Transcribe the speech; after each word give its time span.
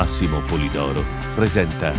Massimo 0.00 0.40
Polidoro 0.40 1.04
presenta 1.34 1.92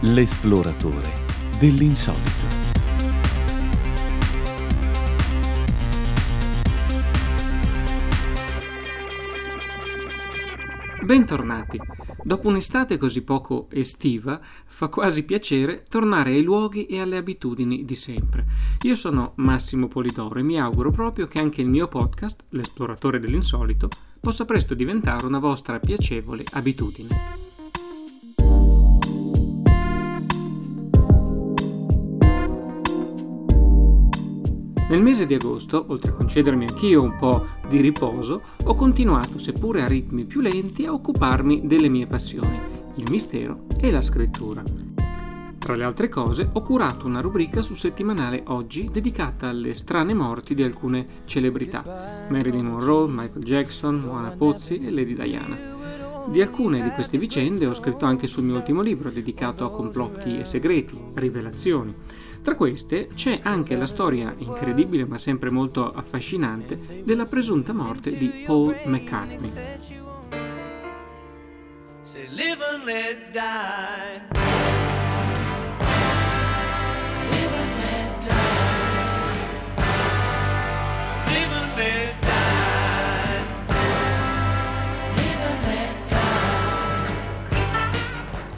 L'esploratore 0.00 1.12
dell'insolito. 1.60 2.41
Bentornati. 11.02 11.80
Dopo 12.22 12.46
un'estate 12.46 12.96
così 12.96 13.22
poco 13.22 13.66
estiva, 13.70 14.40
fa 14.40 14.86
quasi 14.86 15.24
piacere 15.24 15.82
tornare 15.88 16.30
ai 16.30 16.44
luoghi 16.44 16.86
e 16.86 17.00
alle 17.00 17.16
abitudini 17.16 17.84
di 17.84 17.96
sempre. 17.96 18.46
Io 18.82 18.94
sono 18.94 19.32
Massimo 19.36 19.88
Polidoro 19.88 20.38
e 20.38 20.44
mi 20.44 20.60
auguro 20.60 20.92
proprio 20.92 21.26
che 21.26 21.40
anche 21.40 21.60
il 21.60 21.68
mio 21.68 21.88
podcast, 21.88 22.44
L'esploratore 22.50 23.18
dell'insolito, 23.18 23.88
possa 24.20 24.44
presto 24.44 24.74
diventare 24.74 25.26
una 25.26 25.40
vostra 25.40 25.80
piacevole 25.80 26.44
abitudine. 26.52 27.51
Nel 34.92 35.00
mese 35.00 35.24
di 35.24 35.32
agosto, 35.32 35.86
oltre 35.88 36.10
a 36.10 36.14
concedermi 36.14 36.66
anch'io 36.68 37.02
un 37.02 37.16
po' 37.16 37.46
di 37.66 37.80
riposo, 37.80 38.42
ho 38.64 38.74
continuato, 38.74 39.38
seppure 39.38 39.80
a 39.80 39.88
ritmi 39.88 40.24
più 40.24 40.42
lenti, 40.42 40.84
a 40.84 40.92
occuparmi 40.92 41.66
delle 41.66 41.88
mie 41.88 42.06
passioni, 42.06 42.60
il 42.96 43.08
mistero 43.08 43.64
e 43.80 43.90
la 43.90 44.02
scrittura. 44.02 44.62
Tra 45.58 45.74
le 45.76 45.84
altre 45.84 46.10
cose, 46.10 46.46
ho 46.52 46.60
curato 46.60 47.06
una 47.06 47.22
rubrica 47.22 47.62
sul 47.62 47.78
settimanale 47.78 48.42
Oggi 48.48 48.90
dedicata 48.92 49.48
alle 49.48 49.72
strane 49.72 50.12
morti 50.12 50.54
di 50.54 50.62
alcune 50.62 51.06
celebrità, 51.24 52.26
Marilyn 52.28 52.66
Monroe, 52.66 53.08
Michael 53.08 53.44
Jackson, 53.44 53.96
Moana 53.96 54.34
Pozzi 54.36 54.78
e 54.78 54.90
Lady 54.90 55.14
Diana. 55.14 55.56
Di 56.26 56.42
alcune 56.42 56.82
di 56.82 56.90
queste 56.90 57.16
vicende 57.16 57.66
ho 57.66 57.72
scritto 57.72 58.04
anche 58.04 58.26
sul 58.26 58.44
mio 58.44 58.56
ultimo 58.56 58.82
libro 58.82 59.08
dedicato 59.08 59.64
a 59.64 59.70
complotti 59.70 60.38
e 60.38 60.44
segreti, 60.44 60.98
rivelazioni. 61.14 61.94
Tra 62.42 62.56
queste 62.56 63.06
c'è 63.14 63.38
anche 63.42 63.76
la 63.76 63.86
storia 63.86 64.34
incredibile 64.36 65.04
ma 65.04 65.16
sempre 65.16 65.50
molto 65.50 65.92
affascinante 65.92 67.02
della 67.04 67.24
presunta 67.24 67.72
morte 67.72 68.16
di 68.16 68.42
Paul 68.44 68.76
McCartney. 68.84 69.52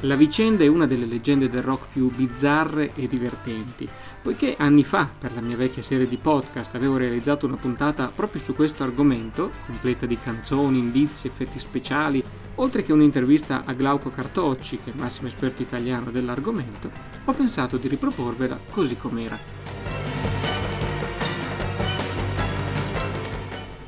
La 0.05 0.17
vicenda 0.17 0.63
è 0.63 0.67
una 0.67 0.87
delle 0.87 1.07
leggende 1.07 1.49
del 1.49 1.63
rock 1.63 1.87
più 1.93 2.11
bizzarre 2.15 2.93
e 2.95 3.09
divertenti, 3.09 3.89
poiché 4.21 4.55
anni 4.59 4.85
fa, 4.85 5.09
per 5.19 5.33
la 5.33 5.41
mia 5.41 5.57
vecchia 5.57 5.81
serie 5.81 6.07
di 6.07 6.19
podcast, 6.19 6.75
avevo 6.75 6.99
realizzato 6.99 7.47
una 7.47 7.57
puntata 7.57 8.13
proprio 8.15 8.39
su 8.39 8.55
questo 8.55 8.83
argomento, 8.83 9.51
completa 9.65 10.05
di 10.05 10.19
canzoni, 10.19 10.79
indizi, 10.79 11.27
effetti 11.27 11.59
speciali, 11.59 12.23
oltre 12.57 12.85
che 12.85 12.93
un'intervista 12.93 13.63
a 13.65 13.73
Glauco 13.73 14.11
Cartocci, 14.11 14.77
che 14.85 14.91
è 14.91 14.95
il 14.95 15.01
massimo 15.01 15.29
esperto 15.29 15.63
italiano 15.63 16.11
dell'argomento, 16.11 16.91
ho 17.25 17.33
pensato 17.33 17.79
di 17.79 17.89
riproporvela 17.89 18.61
così 18.69 18.99
com'era. 18.99 19.64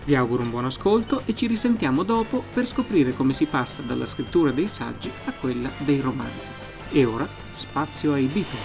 Vi 0.07 0.15
auguro 0.15 0.45
un 0.45 0.51
buon 0.51 0.67
ascolto 0.67 1.23
e 1.25 1.35
ci 1.35 1.49
risentiamo 1.49 2.05
dopo 2.05 2.45
per 2.55 2.65
scoprire 2.65 3.13
come 3.13 3.33
si 3.33 3.47
passa 3.47 3.83
dalla 3.83 4.07
scrittura 4.07 4.53
dei 4.53 4.69
saggi 4.69 5.11
a 5.25 5.33
quella 5.33 5.69
dei 5.79 5.99
romanzi. 5.99 6.49
E 6.93 7.05
ora 7.05 7.27
spazio 7.51 8.13
ai 8.13 8.27
Beatles. 8.27 8.61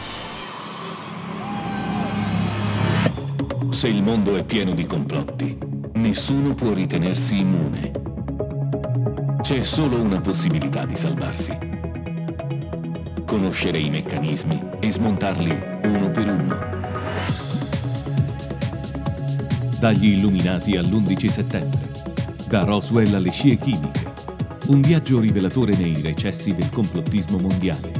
Se 3.72 3.88
il 3.88 4.03
mondo 4.03 4.35
è 4.35 4.44
pieno 4.44 4.74
di 4.74 4.85
complotti, 4.85 5.57
nessuno 5.94 6.53
può 6.53 6.74
ritenersi 6.74 7.40
immune. 7.40 7.91
C'è 9.41 9.63
solo 9.63 10.00
una 10.00 10.22
possibilità 10.22 10.85
di 10.85 10.96
salvarsi. 10.96 11.58
Conoscere 13.25 13.79
i 13.79 13.90
meccanismi 13.90 14.63
e 14.79 14.91
smontarli 14.91 15.59
uno 15.85 16.12
per 16.12 16.29
uno 16.29 17.00
dagli 19.81 20.09
illuminati 20.09 20.77
all'11 20.77 21.27
settembre. 21.27 21.89
Da 22.47 22.59
Roswell 22.59 23.15
alle 23.15 23.31
scie 23.31 23.57
chimiche. 23.57 24.13
Un 24.67 24.79
viaggio 24.79 25.19
rivelatore 25.19 25.75
nei 25.75 25.99
recessi 25.99 26.53
del 26.53 26.69
complottismo 26.69 27.39
mondiale. 27.39 27.91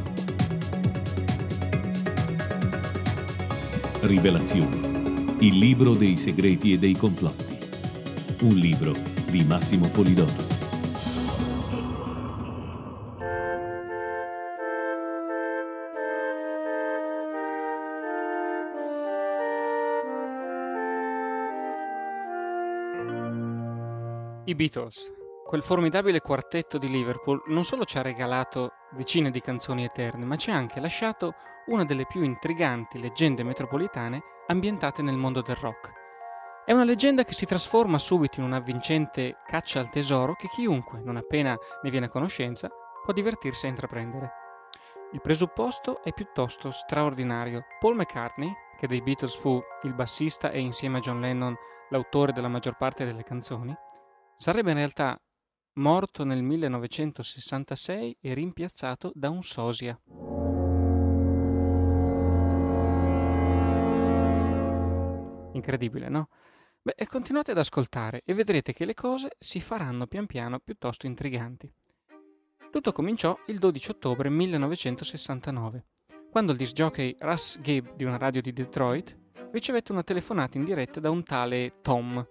Rivelazioni. 4.02 5.38
Il 5.40 5.58
libro 5.58 5.96
dei 5.96 6.18
segreti 6.18 6.74
e 6.74 6.78
dei 6.78 6.94
complotti. 6.94 7.58
Un 8.42 8.54
libro 8.54 8.94
di 9.32 9.44
Massimo 9.44 9.88
Polidoro. 9.88 10.51
I 24.52 24.56
Beatles, 24.56 25.10
quel 25.46 25.64
formidabile 25.64 26.20
quartetto 26.20 26.78
di 26.78 26.90
Liverpool, 26.90 27.42
non 27.46 27.64
solo 27.64 27.86
ci 27.86 27.98
ha 27.98 28.02
regalato 28.02 28.74
decine 28.92 29.32
di 29.32 29.40
canzoni 29.40 29.86
eterne, 29.86 30.26
ma 30.26 30.36
ci 30.36 30.52
ha 30.52 30.56
anche 30.56 30.82
lasciato 30.82 31.36
una 31.68 31.86
delle 31.86 32.06
più 32.06 32.22
intriganti 32.22 33.00
leggende 33.00 33.44
metropolitane 33.44 34.22
ambientate 34.48 35.02
nel 35.02 35.16
mondo 35.16 35.42
del 35.42 35.56
rock. 35.56 35.94
È 36.66 36.74
una 36.74 36.84
leggenda 36.84 37.24
che 37.24 37.32
si 37.32 37.46
trasforma 37.46 37.98
subito 37.98 38.42
in 38.42 38.46
un'avvincente 38.46 39.38
caccia 39.46 39.80
al 39.80 39.90
tesoro 39.90 40.36
che 40.36 40.50
chiunque, 40.50 41.00
non 41.02 41.16
appena 41.16 41.58
ne 41.82 41.90
viene 41.90 42.08
a 42.08 42.10
conoscenza, 42.10 42.70
può 43.06 43.14
divertirsi 43.14 43.68
a 43.68 43.70
intraprendere. 43.70 44.32
Il 45.14 45.22
presupposto 45.22 46.04
è 46.04 46.12
piuttosto 46.12 46.72
straordinario. 46.72 47.64
Paul 47.80 47.96
McCartney, 47.96 48.54
che 48.78 48.88
dei 48.88 49.02
Beatles 49.02 49.34
fu 49.34 49.62
il 49.84 49.94
bassista 49.94 50.52
e 50.52 50.60
insieme 50.60 50.98
a 50.98 51.02
John 51.02 51.22
Lennon 51.22 51.56
l'autore 51.88 52.34
della 52.34 52.50
maggior 52.50 52.76
parte 52.76 53.06
delle 53.06 53.24
canzoni, 53.24 53.74
Sarebbe 54.42 54.72
in 54.72 54.78
realtà 54.78 55.16
morto 55.74 56.24
nel 56.24 56.42
1966 56.42 58.18
e 58.20 58.34
rimpiazzato 58.34 59.12
da 59.14 59.30
un 59.30 59.44
sosia. 59.44 59.96
Incredibile, 65.54 66.10
no? 66.10 66.30
Beh, 66.82 66.96
continuate 67.08 67.52
ad 67.52 67.60
ascoltare 67.60 68.24
e 68.26 68.34
vedrete 68.34 68.74
che 68.74 68.86
le 68.86 68.96
cose 68.96 69.36
si 69.38 69.62
faranno 69.62 70.08
pian 70.08 70.26
piano 70.26 70.58
piuttosto 70.58 71.06
intriganti. 71.06 71.72
Tutto 72.72 72.92
cominciò 72.94 73.38
il 73.46 73.60
12 73.60 73.92
ottobre 73.92 74.30
1969, 74.30 75.86
quando 76.32 76.54
il 76.54 76.58
disc 76.58 76.74
jockey 76.74 77.16
Russ 77.20 77.60
Gibb 77.60 77.90
di 77.96 78.06
una 78.06 78.18
radio 78.18 78.42
di 78.42 78.52
Detroit 78.52 79.16
ricevette 79.52 79.92
una 79.92 80.02
telefonata 80.02 80.58
in 80.58 80.64
diretta 80.64 81.00
da 81.00 81.12
un 81.12 81.24
tale 81.24 81.74
Tom, 81.84 82.28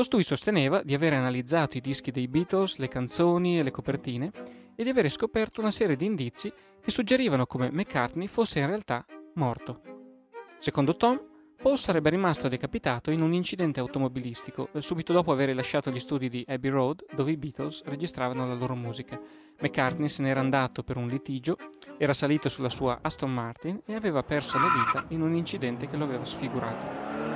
Costui 0.00 0.22
sosteneva 0.22 0.80
di 0.82 0.94
aver 0.94 1.12
analizzato 1.12 1.76
i 1.76 1.82
dischi 1.82 2.10
dei 2.10 2.26
Beatles, 2.26 2.78
le 2.78 2.88
canzoni 2.88 3.58
e 3.58 3.62
le 3.62 3.70
copertine 3.70 4.32
e 4.74 4.82
di 4.82 4.88
aver 4.88 5.10
scoperto 5.10 5.60
una 5.60 5.70
serie 5.70 5.94
di 5.94 6.06
indizi 6.06 6.50
che 6.80 6.90
suggerivano 6.90 7.44
come 7.44 7.70
McCartney 7.70 8.26
fosse 8.26 8.60
in 8.60 8.66
realtà 8.66 9.04
morto. 9.34 9.82
Secondo 10.58 10.96
Tom, 10.96 11.20
Paul 11.60 11.76
sarebbe 11.76 12.08
rimasto 12.08 12.48
decapitato 12.48 13.10
in 13.10 13.20
un 13.20 13.34
incidente 13.34 13.78
automobilistico 13.78 14.70
eh, 14.72 14.80
subito 14.80 15.12
dopo 15.12 15.32
aver 15.32 15.54
lasciato 15.54 15.90
gli 15.90 16.00
studi 16.00 16.30
di 16.30 16.46
Abbey 16.48 16.70
Road 16.70 17.04
dove 17.14 17.32
i 17.32 17.36
Beatles 17.36 17.82
registravano 17.84 18.46
la 18.46 18.54
loro 18.54 18.74
musica. 18.74 19.20
McCartney 19.60 20.08
se 20.08 20.22
n'era 20.22 20.40
andato 20.40 20.82
per 20.82 20.96
un 20.96 21.08
litigio, 21.08 21.58
era 21.98 22.14
salito 22.14 22.48
sulla 22.48 22.70
sua 22.70 23.00
Aston 23.02 23.34
Martin 23.34 23.82
e 23.84 23.94
aveva 23.94 24.22
perso 24.22 24.56
la 24.56 24.72
vita 24.72 25.04
in 25.08 25.20
un 25.20 25.34
incidente 25.34 25.86
che 25.86 25.98
lo 25.98 26.04
aveva 26.04 26.24
sfigurato. 26.24 27.29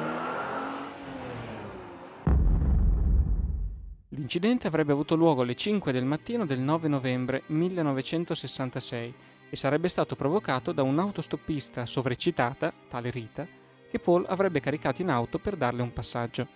L'incidente 4.16 4.68
avrebbe 4.68 4.92
avuto 4.92 5.16
luogo 5.16 5.42
alle 5.42 5.56
5 5.56 5.90
del 5.90 6.04
mattino 6.04 6.46
del 6.46 6.60
9 6.60 6.86
novembre 6.86 7.42
1966 7.46 9.14
e 9.50 9.56
sarebbe 9.56 9.88
stato 9.88 10.14
provocato 10.14 10.70
da 10.70 10.84
un'autostoppista 10.84 11.84
sovreccitata, 11.84 12.72
tale 12.88 13.10
Rita, 13.10 13.44
che 13.90 13.98
Paul 13.98 14.24
avrebbe 14.28 14.60
caricato 14.60 15.02
in 15.02 15.10
auto 15.10 15.40
per 15.40 15.56
darle 15.56 15.82
un 15.82 15.92
passaggio. 15.92 16.46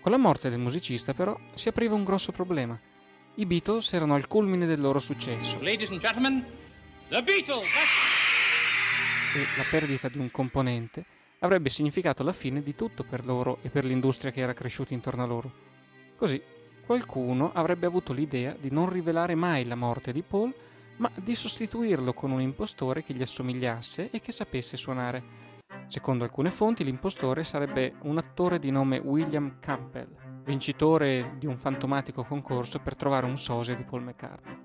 Con 0.00 0.10
la 0.10 0.18
morte 0.18 0.50
del 0.50 0.58
musicista, 0.58 1.14
però, 1.14 1.38
si 1.54 1.68
apriva 1.68 1.94
un 1.94 2.02
grosso 2.02 2.32
problema. 2.32 2.76
I 3.36 3.46
Beatles 3.46 3.92
erano 3.92 4.14
al 4.14 4.26
culmine 4.26 4.66
del 4.66 4.80
loro 4.80 4.98
successo. 4.98 5.60
Ladies 5.60 5.90
and 5.90 6.00
gentlemen, 6.00 6.44
the 7.10 7.22
Beatles! 7.22 7.68
E 9.36 9.40
la 9.56 9.64
perdita 9.70 10.08
di 10.08 10.18
un 10.18 10.32
componente 10.32 11.04
avrebbe 11.40 11.68
significato 11.68 12.24
la 12.24 12.32
fine 12.32 12.60
di 12.60 12.74
tutto 12.74 13.04
per 13.04 13.24
loro 13.24 13.58
e 13.62 13.68
per 13.68 13.84
l'industria 13.84 14.32
che 14.32 14.40
era 14.40 14.52
cresciuta 14.52 14.94
intorno 14.94 15.22
a 15.22 15.26
loro. 15.26 15.52
Così 16.16 16.54
qualcuno 16.86 17.50
avrebbe 17.52 17.86
avuto 17.86 18.12
l'idea 18.12 18.56
di 18.58 18.70
non 18.70 18.88
rivelare 18.88 19.34
mai 19.34 19.64
la 19.64 19.74
morte 19.74 20.12
di 20.12 20.22
Paul, 20.22 20.54
ma 20.98 21.10
di 21.14 21.34
sostituirlo 21.34 22.14
con 22.14 22.30
un 22.30 22.40
impostore 22.40 23.02
che 23.02 23.12
gli 23.12 23.22
assomigliasse 23.22 24.10
e 24.10 24.20
che 24.20 24.30
sapesse 24.30 24.76
suonare. 24.76 25.44
Secondo 25.88 26.24
alcune 26.24 26.50
fonti 26.50 26.84
l'impostore 26.84 27.44
sarebbe 27.44 27.94
un 28.02 28.18
attore 28.18 28.58
di 28.60 28.70
nome 28.70 28.98
William 28.98 29.58
Campbell, 29.58 30.08
vincitore 30.44 31.34
di 31.38 31.46
un 31.46 31.56
fantomatico 31.56 32.22
concorso 32.22 32.78
per 32.78 32.94
trovare 32.94 33.26
un 33.26 33.36
sosia 33.36 33.74
di 33.74 33.82
Paul 33.82 34.04
McCartney. 34.04 34.56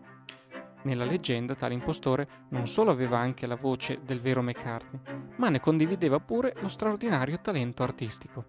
Nella 0.84 1.06
leggenda 1.06 1.56
tale 1.56 1.74
impostore 1.74 2.28
non 2.50 2.68
solo 2.68 2.92
aveva 2.92 3.18
anche 3.18 3.46
la 3.46 3.56
voce 3.56 4.00
del 4.04 4.20
vero 4.20 4.42
McCartney, 4.42 5.02
ma 5.38 5.50
ne 5.50 5.60
condivideva 5.60 6.20
pure 6.20 6.56
lo 6.60 6.68
straordinario 6.68 7.40
talento 7.42 7.84
artistico. 7.84 8.46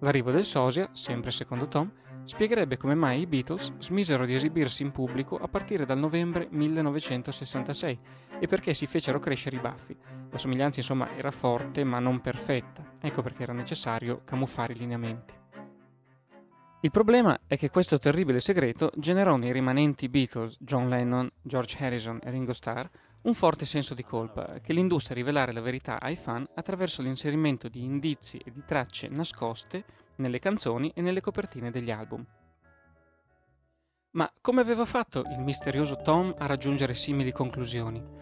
L'arrivo 0.00 0.30
del 0.30 0.44
sosia, 0.44 0.88
sempre 0.92 1.30
secondo 1.30 1.68
Tom, 1.68 1.90
spiegherebbe 2.24 2.76
come 2.76 2.94
mai 2.94 3.20
i 3.20 3.26
Beatles 3.26 3.72
smisero 3.78 4.24
di 4.24 4.34
esibirsi 4.34 4.82
in 4.82 4.90
pubblico 4.90 5.36
a 5.36 5.48
partire 5.48 5.84
dal 5.84 5.98
novembre 5.98 6.48
1966 6.50 7.98
e 8.38 8.46
perché 8.46 8.74
si 8.74 8.86
fecero 8.86 9.18
crescere 9.18 9.56
i 9.56 9.60
baffi. 9.60 9.96
La 10.30 10.38
somiglianza 10.38 10.80
insomma 10.80 11.14
era 11.16 11.30
forte 11.30 11.84
ma 11.84 11.98
non 11.98 12.20
perfetta, 12.20 12.96
ecco 13.00 13.22
perché 13.22 13.42
era 13.42 13.52
necessario 13.52 14.22
camuffare 14.24 14.72
i 14.72 14.78
lineamenti. 14.78 15.34
Il 16.84 16.90
problema 16.90 17.38
è 17.46 17.56
che 17.56 17.70
questo 17.70 17.98
terribile 17.98 18.40
segreto 18.40 18.90
generò 18.96 19.36
nei 19.36 19.52
rimanenti 19.52 20.08
Beatles, 20.08 20.56
John 20.58 20.88
Lennon, 20.88 21.30
George 21.40 21.76
Harrison 21.78 22.18
e 22.20 22.30
Ringo 22.30 22.52
Starr, 22.52 22.88
un 23.22 23.34
forte 23.34 23.66
senso 23.66 23.94
di 23.94 24.02
colpa 24.02 24.58
che 24.60 24.72
li 24.72 24.80
indusse 24.80 25.12
a 25.12 25.14
rivelare 25.14 25.52
la 25.52 25.60
verità 25.60 26.00
ai 26.00 26.16
fan 26.16 26.44
attraverso 26.54 27.02
l'inserimento 27.02 27.68
di 27.68 27.84
indizi 27.84 28.38
e 28.38 28.50
di 28.50 28.64
tracce 28.66 29.06
nascoste 29.08 29.84
nelle 30.16 30.38
canzoni 30.38 30.92
e 30.94 31.02
nelle 31.02 31.20
copertine 31.20 31.70
degli 31.70 31.90
album. 31.90 32.24
Ma 34.12 34.30
come 34.40 34.60
aveva 34.60 34.84
fatto 34.84 35.24
il 35.30 35.40
misterioso 35.40 35.96
Tom 36.02 36.34
a 36.36 36.46
raggiungere 36.46 36.94
simili 36.94 37.32
conclusioni? 37.32 38.20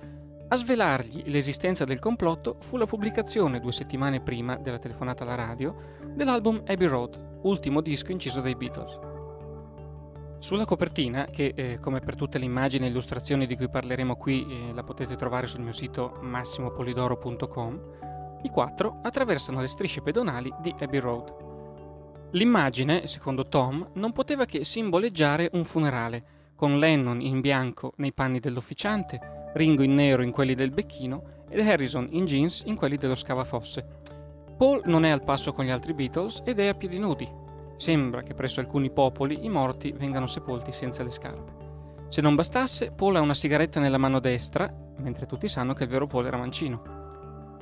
A 0.53 0.57
svelargli 0.57 1.25
l'esistenza 1.27 1.85
del 1.85 1.99
complotto 1.99 2.57
fu 2.61 2.77
la 2.77 2.87
pubblicazione 2.87 3.61
due 3.61 3.73
settimane 3.73 4.21
prima 4.21 4.57
della 4.57 4.79
telefonata 4.79 5.23
alla 5.23 5.37
radio 5.37 5.99
dell'album 6.15 6.63
Abbey 6.67 6.87
Road, 6.87 7.39
ultimo 7.43 7.81
disco 7.81 8.13
inciso 8.13 8.41
dai 8.41 8.57
Beatles. 8.57 8.99
Sulla 10.39 10.65
copertina, 10.65 11.27
che 11.27 11.53
eh, 11.55 11.79
come 11.81 12.01
per 12.01 12.17
tutte 12.17 12.39
le 12.39 12.47
immagini 12.47 12.87
e 12.87 12.89
illustrazioni 12.89 13.47
di 13.47 13.57
cui 13.57 13.69
parleremo 13.69 14.17
qui 14.17 14.47
eh, 14.49 14.73
la 14.73 14.83
potete 14.83 15.15
trovare 15.15 15.47
sul 15.47 15.61
mio 15.61 15.73
sito 15.73 16.19
massimopolidoro.com, 16.21 18.41
i 18.43 18.49
quattro 18.49 19.01
attraversano 19.03 19.61
le 19.61 19.67
strisce 19.67 20.03
pedonali 20.03 20.53
di 20.61 20.75
Abbey 20.81 20.99
Road. 20.99 21.50
L'immagine, 22.33 23.07
secondo 23.07 23.49
Tom, 23.49 23.91
non 23.95 24.13
poteva 24.13 24.45
che 24.45 24.65
simboleggiare 24.65 25.51
un 25.53 25.65
funerale, 25.65 26.25
con 26.55 26.79
Lennon 26.79 27.21
in 27.21 27.41
bianco 27.41 27.93
nei 27.97 28.13
panni 28.13 28.39
dell'officiante, 28.39 29.51
Ringo 29.55 29.83
in 29.83 29.95
nero 29.95 30.23
in 30.23 30.31
quelli 30.31 30.55
del 30.55 30.71
becchino 30.71 31.45
ed 31.49 31.67
Harrison 31.67 32.07
in 32.13 32.25
jeans 32.27 32.63
in 32.67 32.77
quelli 32.77 32.97
dello 32.97 33.17
scavafosse. 33.17 33.85
Paul 34.57 34.83
non 34.85 35.05
è 35.05 35.11
al 35.11 35.25
passo 35.25 35.53
con 35.53 35.65
gli 35.65 35.71
altri 35.71 35.93
Beatles 35.93 36.43
ed 36.45 36.61
è 36.61 36.69
a 36.69 36.75
piedi 36.75 36.99
nudi. 36.99 37.29
Sembra 37.77 38.23
che 38.23 38.35
presso 38.35 38.61
alcuni 38.61 38.91
popoli 38.91 39.45
i 39.45 39.49
morti 39.49 39.91
vengano 39.91 40.27
sepolti 40.27 40.71
senza 40.71 41.03
le 41.03 41.11
scarpe. 41.11 41.53
Se 42.09 42.21
non 42.21 42.35
bastasse, 42.35 42.93
Paul 42.93 43.17
ha 43.17 43.21
una 43.21 43.35
sigaretta 43.35 43.81
nella 43.81 43.99
mano 43.99 44.21
destra, 44.21 44.73
mentre 44.99 45.27
tutti 45.27 45.49
sanno 45.49 45.73
che 45.73 45.85
il 45.85 45.91
vero 45.91 46.07
Paul 46.07 46.27
era 46.27 46.37
mancino. 46.37 47.00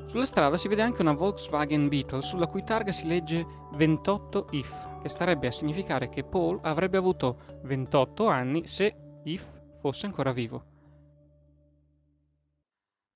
Sulla 0.08 0.24
strada 0.24 0.56
si 0.56 0.68
vede 0.68 0.80
anche 0.80 1.02
una 1.02 1.12
Volkswagen 1.12 1.86
Beetle 1.88 2.22
sulla 2.22 2.46
cui 2.46 2.64
targa 2.64 2.92
si 2.92 3.06
legge 3.06 3.46
28 3.74 4.46
if, 4.52 4.88
che 5.02 5.08
starebbe 5.10 5.48
a 5.48 5.52
significare 5.52 6.08
che 6.08 6.24
Paul 6.24 6.58
avrebbe 6.62 6.96
avuto 6.96 7.60
28 7.64 8.26
anni 8.26 8.66
se 8.66 8.96
if 9.24 9.44
fosse 9.82 10.06
ancora 10.06 10.32
vivo. 10.32 10.77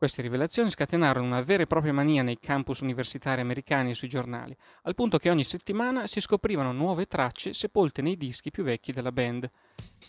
Queste 0.02 0.22
rivelazioni 0.22 0.68
scatenarono 0.68 1.24
una 1.24 1.42
vera 1.42 1.62
e 1.62 1.68
propria 1.68 1.92
mania 1.92 2.24
nei 2.24 2.40
campus 2.40 2.80
universitari 2.80 3.40
americani 3.40 3.90
e 3.90 3.94
sui 3.94 4.08
giornali, 4.08 4.52
al 4.82 4.96
punto 4.96 5.16
che 5.16 5.30
ogni 5.30 5.44
settimana 5.44 6.08
si 6.08 6.20
scoprivano 6.20 6.72
nuove 6.72 7.06
tracce 7.06 7.52
sepolte 7.52 8.02
nei 8.02 8.16
dischi 8.16 8.50
più 8.50 8.64
vecchi 8.64 8.90
della 8.90 9.12
band. 9.12 9.48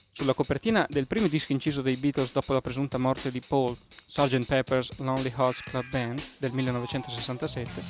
Sulla 0.10 0.34
copertina 0.34 0.88
del 0.90 1.06
primo 1.06 1.28
disco 1.28 1.52
inciso 1.52 1.84
dai 1.84 1.96
Beatles 1.98 2.32
dopo 2.32 2.54
la 2.54 2.62
presunta 2.62 2.98
morte 2.98 3.30
di 3.30 3.40
Paul, 3.48 3.78
Sgt. 3.88 4.48
Pepper's 4.48 4.98
Lonely 4.98 5.32
Hearts 5.38 5.62
Club 5.62 5.88
Band 5.92 6.20
del 6.40 6.54
1967, 6.54 7.84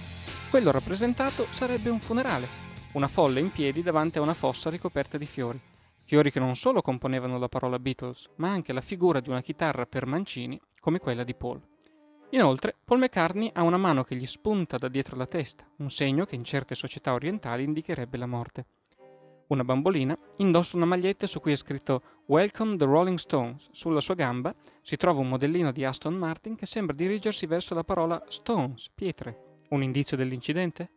quello 0.49 0.71
rappresentato 0.71 1.47
sarebbe 1.51 1.89
un 1.89 2.01
funerale, 2.01 2.49
una 2.95 3.07
folla 3.07 3.39
in 3.39 3.47
piedi 3.47 3.81
davanti 3.81 4.17
a 4.17 4.21
una 4.21 4.33
fossa 4.33 4.69
ricoperta 4.69 5.17
di 5.17 5.25
fiori. 5.25 5.57
Fiori 6.03 6.33
che 6.33 6.41
non 6.41 6.55
solo 6.55 6.81
componevano 6.81 7.39
la 7.39 7.47
parola 7.47 7.79
Beatles, 7.79 8.29
ma 8.35 8.49
anche 8.49 8.73
la 8.73 8.81
figura 8.81 9.21
di 9.21 9.29
una 9.29 9.41
chitarra 9.41 9.85
per 9.85 10.05
mancini 10.05 10.59
come 10.81 10.99
quella 10.99 11.23
di 11.23 11.33
Paul. 11.33 11.71
Inoltre, 12.33 12.75
Paul 12.83 12.99
McCartney 12.99 13.51
ha 13.53 13.61
una 13.61 13.77
mano 13.77 14.03
che 14.03 14.15
gli 14.15 14.25
spunta 14.25 14.79
da 14.79 14.87
dietro 14.87 15.15
la 15.15 15.27
testa, 15.27 15.69
un 15.77 15.91
segno 15.91 16.25
che 16.25 16.33
in 16.33 16.43
certe 16.43 16.73
società 16.73 17.13
orientali 17.13 17.63
indicherebbe 17.63 18.17
la 18.17 18.25
morte. 18.25 18.65
Una 19.49 19.63
bambolina 19.63 20.17
indossa 20.37 20.77
una 20.77 20.87
maglietta 20.87 21.27
su 21.27 21.39
cui 21.39 21.51
è 21.51 21.55
scritto 21.55 22.01
Welcome 22.25 22.77
the 22.77 22.85
Rolling 22.85 23.19
Stones. 23.19 23.69
Sulla 23.71 24.01
sua 24.01 24.15
gamba 24.15 24.55
si 24.81 24.97
trova 24.97 25.19
un 25.19 25.29
modellino 25.29 25.71
di 25.71 25.85
Aston 25.85 26.15
Martin 26.15 26.55
che 26.55 26.65
sembra 26.65 26.95
dirigersi 26.95 27.45
verso 27.45 27.75
la 27.75 27.83
parola 27.83 28.23
Stones, 28.27 28.89
pietre. 28.89 29.59
Un 29.69 29.83
indizio 29.83 30.17
dell'incidente? 30.17 30.89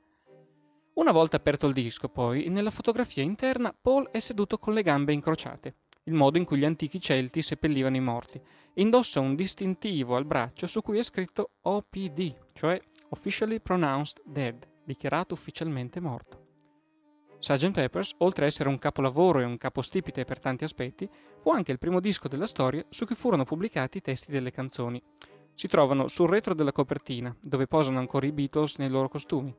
Una 0.95 1.13
volta 1.13 1.37
aperto 1.37 1.67
il 1.67 1.75
disco, 1.75 2.09
poi, 2.09 2.49
nella 2.49 2.71
fotografia 2.71 3.23
interna 3.23 3.75
Paul 3.79 4.09
è 4.11 4.21
seduto 4.21 4.57
con 4.57 4.73
le 4.73 4.81
gambe 4.81 5.13
incrociate, 5.13 5.75
il 6.07 6.15
modo 6.15 6.39
in 6.39 6.45
cui 6.45 6.59
gli 6.59 6.65
antichi 6.65 7.01
Celti 7.01 7.43
seppellivano 7.43 7.97
i 7.97 8.01
morti, 8.01 8.41
indossa 8.75 9.21
un 9.21 9.35
distintivo 9.35 10.17
al 10.17 10.25
braccio 10.25 10.67
su 10.67 10.81
cui 10.81 10.99
è 10.99 11.03
scritto 11.03 11.51
OPD, 11.63 12.37
cioè 12.53 12.81
Officially 13.11 13.61
Pronounced 13.61 14.23
Dead, 14.25 14.67
dichiarato 14.85 15.35
ufficialmente 15.35 16.01
morto. 16.01 16.45
Sgt. 17.39 17.71
Peppers, 17.71 18.15
oltre 18.19 18.45
a 18.45 18.49
essere 18.49 18.69
un 18.69 18.79
capolavoro 18.79 19.41
e 19.41 19.45
un 19.45 19.59
capostipite 19.59 20.25
per 20.25 20.39
tanti 20.39 20.65
aspetti, 20.65 21.09
fu 21.41 21.51
anche 21.51 21.73
il 21.73 21.79
primo 21.79 22.01
disco 22.01 22.29
della 22.29 22.47
storia 22.47 22.85
su 22.89 23.05
cui 23.05 23.15
furono 23.15 23.45
pubblicati 23.45 23.99
i 23.99 24.01
testi 24.01 24.31
delle 24.31 24.51
canzoni. 24.51 25.03
Si 25.55 25.69
trovano 25.69 26.09
sul 26.09 26.29
retro 26.29 26.55
della 26.55 26.73
copertina, 26.73 27.35
dove 27.41 27.67
posano 27.67 27.99
ancora 27.99 28.27
i 28.27 28.33
Beatles 28.33 28.77
nei 28.77 28.89
loro 28.89 29.09
costumi. 29.09 29.55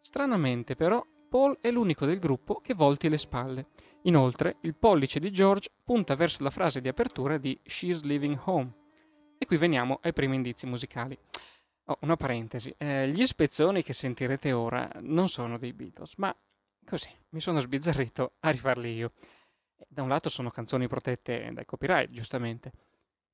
Stranamente, 0.00 0.74
però, 0.74 1.04
Paul 1.28 1.58
è 1.60 1.70
l'unico 1.70 2.04
del 2.06 2.18
gruppo 2.18 2.56
che 2.56 2.74
volti 2.74 3.08
le 3.08 3.16
spalle 3.16 3.68
Inoltre, 4.02 4.56
il 4.62 4.74
pollice 4.74 5.20
di 5.20 5.30
George 5.30 5.70
punta 5.84 6.16
verso 6.16 6.42
la 6.42 6.50
frase 6.50 6.80
di 6.80 6.88
apertura 6.88 7.38
di 7.38 7.58
She's 7.62 8.02
Living 8.02 8.40
Home. 8.44 8.72
E 9.38 9.46
qui 9.46 9.56
veniamo 9.56 10.00
ai 10.02 10.12
primi 10.12 10.34
indizi 10.34 10.66
musicali. 10.66 11.16
Oh, 11.86 11.98
una 12.00 12.16
parentesi, 12.16 12.72
eh, 12.78 13.08
gli 13.08 13.26
spezzoni 13.26 13.82
che 13.82 13.92
sentirete 13.92 14.52
ora 14.52 14.88
non 15.00 15.28
sono 15.28 15.58
dei 15.58 15.72
Beatles, 15.72 16.14
ma 16.16 16.34
così 16.84 17.08
mi 17.30 17.40
sono 17.40 17.58
sbizzarrito 17.60 18.34
a 18.40 18.50
rifarli 18.50 18.92
io. 18.92 19.12
Da 19.88 20.02
un 20.02 20.08
lato 20.08 20.28
sono 20.28 20.50
canzoni 20.50 20.86
protette 20.86 21.50
dai 21.52 21.64
copyright, 21.64 22.10
giustamente, 22.10 22.72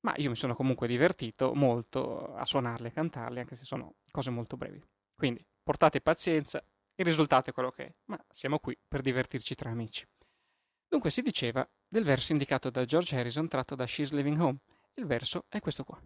ma 0.01 0.13
io 0.17 0.29
mi 0.29 0.35
sono 0.35 0.55
comunque 0.55 0.87
divertito 0.87 1.53
molto 1.53 2.33
a 2.35 2.45
suonarle 2.45 2.87
e 2.87 2.91
cantarle, 2.91 3.41
anche 3.41 3.55
se 3.55 3.65
sono 3.65 3.95
cose 4.11 4.31
molto 4.31 4.57
brevi. 4.57 4.81
Quindi 5.15 5.45
portate 5.61 6.01
pazienza, 6.01 6.63
il 6.95 7.05
risultato 7.05 7.51
è 7.51 7.53
quello 7.53 7.69
che 7.69 7.85
è, 7.85 7.93
ma 8.05 8.19
siamo 8.31 8.59
qui 8.59 8.75
per 8.87 9.01
divertirci 9.01 9.53
tra 9.53 9.69
amici. 9.69 10.07
Dunque 10.89 11.11
si 11.11 11.21
diceva 11.21 11.65
del 11.87 12.03
verso 12.03 12.31
indicato 12.31 12.71
da 12.71 12.83
George 12.83 13.15
Harrison 13.15 13.47
tratto 13.47 13.75
da 13.75 13.85
She's 13.85 14.11
Living 14.11 14.39
Home. 14.39 14.57
Il 14.95 15.05
verso 15.05 15.45
è 15.47 15.59
questo 15.59 15.83
qua. 15.83 16.01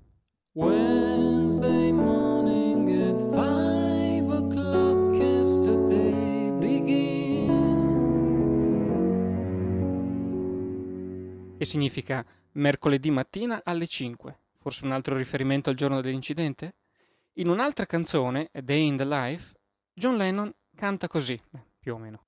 Wednesday 0.52 1.90
morning 1.94 2.90
at 2.90 3.18
five 3.32 4.30
o'clock 4.30 5.16
yesterday 5.16 6.52
began. 6.60 7.62
Che 11.58 11.66
significa 11.66 12.26
mercoledì 12.52 13.10
mattina 13.10 13.62
alle 13.64 13.88
5. 13.88 14.40
Forse 14.60 14.84
un 14.84 14.92
altro 14.92 15.16
riferimento 15.16 15.70
al 15.70 15.78
giorno 15.78 16.02
dell'incidente? 16.02 16.76
In 17.36 17.48
un'altra 17.48 17.86
canzone, 17.86 18.50
A 18.52 18.60
Day 18.60 18.86
in 18.86 18.98
the 18.98 19.06
Life, 19.06 19.56
John 19.94 20.18
Lennon 20.18 20.54
canta 20.76 21.08
così, 21.08 21.42
più 21.80 21.94
o 21.96 21.98
meno. 21.98 22.26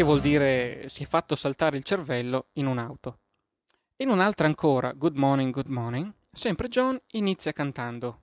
Che 0.00 0.06
vuol 0.06 0.22
dire 0.22 0.88
si 0.88 1.02
è 1.02 1.06
fatto 1.06 1.34
saltare 1.34 1.76
il 1.76 1.84
cervello 1.84 2.46
in 2.54 2.64
un'auto. 2.64 3.18
In 3.96 4.08
un'altra 4.08 4.46
ancora, 4.46 4.92
Good 4.92 5.14
Morning, 5.14 5.52
Good 5.52 5.66
Morning, 5.66 6.10
sempre 6.32 6.68
John 6.68 6.98
inizia 7.08 7.52
cantando. 7.52 8.20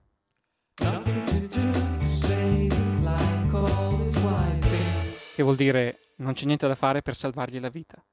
Che 5.36 5.44
vuol 5.44 5.56
dire 5.56 6.00
non 6.16 6.34
c'è 6.34 6.46
niente 6.46 6.68
da 6.68 6.74
fare 6.74 7.04
per 7.04 7.14
salvargli 7.14 7.60
la 7.60 7.70
vita. 7.70 8.04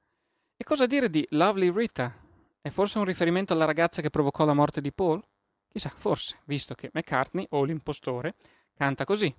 E 0.55 0.63
cosa 0.63 0.85
dire 0.85 1.09
di 1.09 1.25
Lovely 1.31 1.75
Rita? 1.75 2.15
È 2.61 2.69
forse 2.69 2.99
un 2.99 3.05
riferimento 3.05 3.53
alla 3.53 3.65
ragazza 3.65 4.03
che 4.03 4.11
provocò 4.11 4.45
la 4.45 4.53
morte 4.53 4.79
di 4.79 4.93
Paul? 4.93 5.25
Chissà, 5.67 5.89
forse, 5.89 6.37
visto 6.45 6.75
che 6.75 6.91
McCartney, 6.93 7.47
o 7.49 7.63
l'impostore, 7.63 8.35
canta 8.75 9.05
così. 9.05 9.35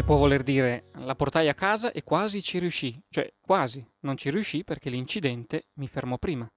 Che 0.00 0.06
può 0.06 0.16
voler 0.16 0.42
dire 0.42 0.88
la 0.94 1.14
portai 1.14 1.48
a 1.48 1.54
casa 1.54 1.92
e 1.92 2.02
quasi 2.02 2.40
ci 2.40 2.58
riuscì, 2.58 2.98
cioè 3.10 3.34
quasi, 3.38 3.86
non 4.00 4.16
ci 4.16 4.30
riuscì 4.30 4.64
perché 4.64 4.88
l'incidente 4.88 5.66
mi 5.74 5.88
fermò 5.88 6.16
prima. 6.16 6.50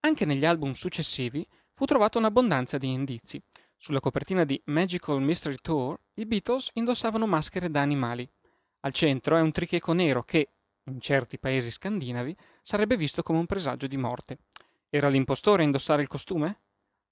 Anche 0.00 0.24
negli 0.24 0.44
album 0.44 0.72
successivi 0.72 1.46
fu 1.72 1.84
trovata 1.84 2.18
un'abbondanza 2.18 2.76
di 2.76 2.90
indizi. 2.90 3.40
Sulla 3.76 4.00
copertina 4.00 4.42
di 4.42 4.60
Magical 4.64 5.22
Mystery 5.22 5.58
Tour 5.62 5.96
i 6.14 6.26
Beatles 6.26 6.70
indossavano 6.72 7.24
maschere 7.28 7.70
da 7.70 7.82
animali. 7.82 8.28
Al 8.80 8.92
centro 8.92 9.36
è 9.36 9.40
un 9.40 9.52
tricheco 9.52 9.92
nero 9.92 10.24
che, 10.24 10.48
in 10.86 11.00
certi 11.00 11.38
paesi 11.38 11.70
scandinavi, 11.70 12.36
sarebbe 12.62 12.96
visto 12.96 13.22
come 13.22 13.38
un 13.38 13.46
presagio 13.46 13.86
di 13.86 13.96
morte. 13.96 14.38
Era 14.88 15.08
l'impostore 15.08 15.62
a 15.62 15.66
indossare 15.66 16.02
il 16.02 16.08
costume? 16.08 16.62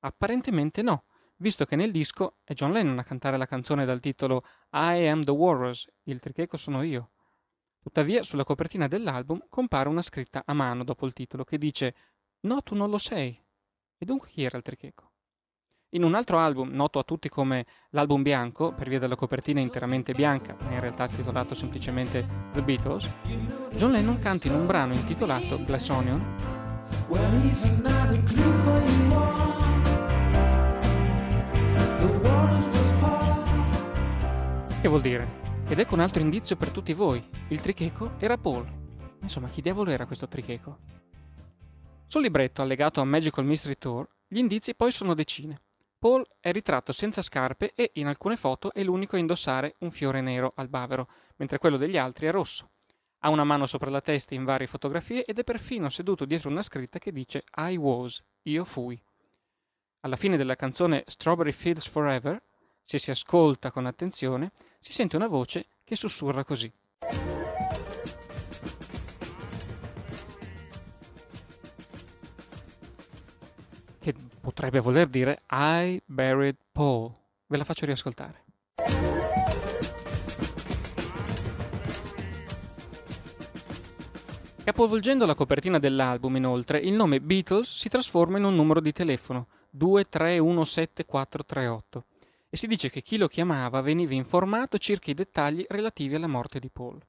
Apparentemente 0.00 0.83
no, 0.83 1.04
visto 1.38 1.64
che 1.64 1.76
nel 1.76 1.90
disco 1.90 2.37
è 2.45 2.52
John 2.52 2.73
Lennon 2.73 2.99
a 2.99 3.04
cantare 3.04 3.37
la 3.37 3.47
canzone 3.47 3.85
dal 3.85 4.00
titolo 4.00 4.45
I 4.73 5.07
am 5.07 5.23
the 5.23 5.30
Walrus, 5.30 5.88
il 6.04 6.21
tricheco 6.21 6.57
sono 6.57 6.83
io. 6.83 7.11
Tuttavia, 7.80 8.23
sulla 8.23 8.45
copertina 8.45 8.87
dell'album 8.87 9.47
compare 9.49 9.88
una 9.88 10.02
scritta 10.02 10.42
a 10.45 10.52
mano 10.52 10.85
dopo 10.85 11.07
il 11.07 11.12
titolo 11.12 11.45
che 11.45 11.59
dice 11.59 11.95
No, 12.40 12.62
tu 12.62 12.75
non 12.75 12.90
lo 12.90 12.99
sei. 12.99 13.40
E 13.97 14.04
dunque 14.04 14.28
chi 14.28 14.42
era 14.45 14.57
il 14.57 14.62
tricheco? 14.62 15.12
In 15.92 16.02
un 16.02 16.14
altro 16.14 16.38
album, 16.38 16.68
noto 16.71 16.99
a 16.99 17.02
tutti 17.02 17.30
come 17.30 17.64
l'album 17.90 18.21
bianco, 18.21 18.75
per 18.75 18.88
via 18.88 18.99
della 18.99 19.16
copertina 19.16 19.61
interamente 19.61 20.12
bianca, 20.12 20.54
ma 20.61 20.73
in 20.73 20.80
realtà 20.80 21.09
titolato 21.09 21.54
semplicemente 21.54 22.26
The 22.52 22.62
Beatles, 22.62 23.11
John 23.73 23.92
Lennon 23.92 24.18
canta 24.18 24.49
in 24.49 24.54
un 24.54 24.66
brano 24.66 24.92
intitolato 24.92 25.64
Glass 25.64 25.88
Onion 25.88 26.59
Che 34.88 34.95
vuol 34.95 35.07
dire? 35.07 35.28
Ed 35.68 35.78
ecco 35.78 35.92
un 35.92 36.00
altro 36.00 36.23
indizio 36.23 36.57
per 36.57 36.71
tutti 36.71 36.95
voi. 36.95 37.23
Il 37.49 37.61
tricheco 37.61 38.12
era 38.16 38.38
Paul. 38.38 38.66
Insomma, 39.21 39.50
chi 39.50 39.61
diavolo 39.61 39.90
era 39.90 40.07
questo 40.07 40.26
tricheco? 40.26 40.78
Sul 42.07 42.23
libretto 42.23 42.62
allegato 42.62 43.02
a 43.02 43.04
Magical 43.04 43.45
Mystery 43.45 43.76
Tour, 43.76 44.09
gli 44.26 44.38
indizi 44.38 44.75
poi 44.75 44.90
sono 44.90 45.12
decine. 45.12 45.61
Paul 45.99 46.25
è 46.40 46.52
ritratto 46.52 46.92
senza 46.92 47.21
scarpe 47.21 47.73
e 47.75 47.90
in 47.97 48.07
alcune 48.07 48.37
foto 48.37 48.73
è 48.73 48.83
l'unico 48.83 49.16
a 49.16 49.18
indossare 49.18 49.75
un 49.80 49.90
fiore 49.90 50.23
nero 50.23 50.54
al 50.57 50.71
bavero, 50.71 51.07
mentre 51.37 51.59
quello 51.59 51.76
degli 51.76 51.99
altri 51.99 52.26
è 52.26 52.30
rosso. 52.30 52.71
Ha 53.18 53.28
una 53.28 53.45
mano 53.45 53.66
sopra 53.66 53.90
la 53.90 54.00
testa 54.00 54.35
in 54.35 54.45
varie 54.45 54.66
fotografie 54.66 55.26
ed 55.26 55.38
è 55.38 55.45
perfino 55.45 55.90
seduto 55.90 56.25
dietro 56.25 56.49
una 56.49 56.62
scritta 56.62 56.99
che 56.99 57.12
dice 57.12 57.45
I 57.59 57.76
was, 57.76 58.25
io 58.45 58.64
fui. 58.64 58.99
Alla 60.00 60.16
fine 60.16 60.38
della 60.38 60.57
canzone 60.57 61.04
Strawberry 61.07 61.52
Fields 61.52 61.87
Forever, 61.87 62.42
se 62.85 62.97
si 62.97 63.11
ascolta 63.11 63.71
con 63.71 63.85
attenzione, 63.85 64.50
si 64.78 64.92
sente 64.92 65.16
una 65.16 65.26
voce 65.26 65.66
che 65.85 65.97
sussurra 65.97 66.44
così. 66.44 66.73
Che 74.00 74.14
potrebbe 74.40 74.80
voler 74.80 75.08
dire 75.08 75.42
I 75.50 76.00
buried 76.04 76.56
Paul. 76.73 77.12
Ve 77.47 77.56
la 77.56 77.64
faccio 77.64 77.85
riascoltare. 77.85 78.44
Capovolgendo 84.64 85.25
la 85.25 85.35
copertina 85.35 85.78
dell'album, 85.78 86.37
inoltre, 86.37 86.78
il 86.78 86.92
nome 86.92 87.20
Beatles 87.20 87.75
si 87.75 87.88
trasforma 87.88 88.37
in 88.37 88.44
un 88.44 88.54
numero 88.54 88.80
di 88.80 88.92
telefono 88.92 89.47
2317438 89.76 92.02
e 92.50 92.56
si 92.56 92.66
dice 92.66 92.90
che 92.90 93.02
chi 93.02 93.16
lo 93.16 93.28
chiamava 93.28 93.80
veniva 93.80 94.14
informato 94.14 94.78
circa 94.78 95.10
i 95.10 95.14
dettagli 95.14 95.64
relativi 95.68 96.14
alla 96.14 96.26
morte 96.26 96.58
di 96.58 96.70
Paul. 96.70 97.00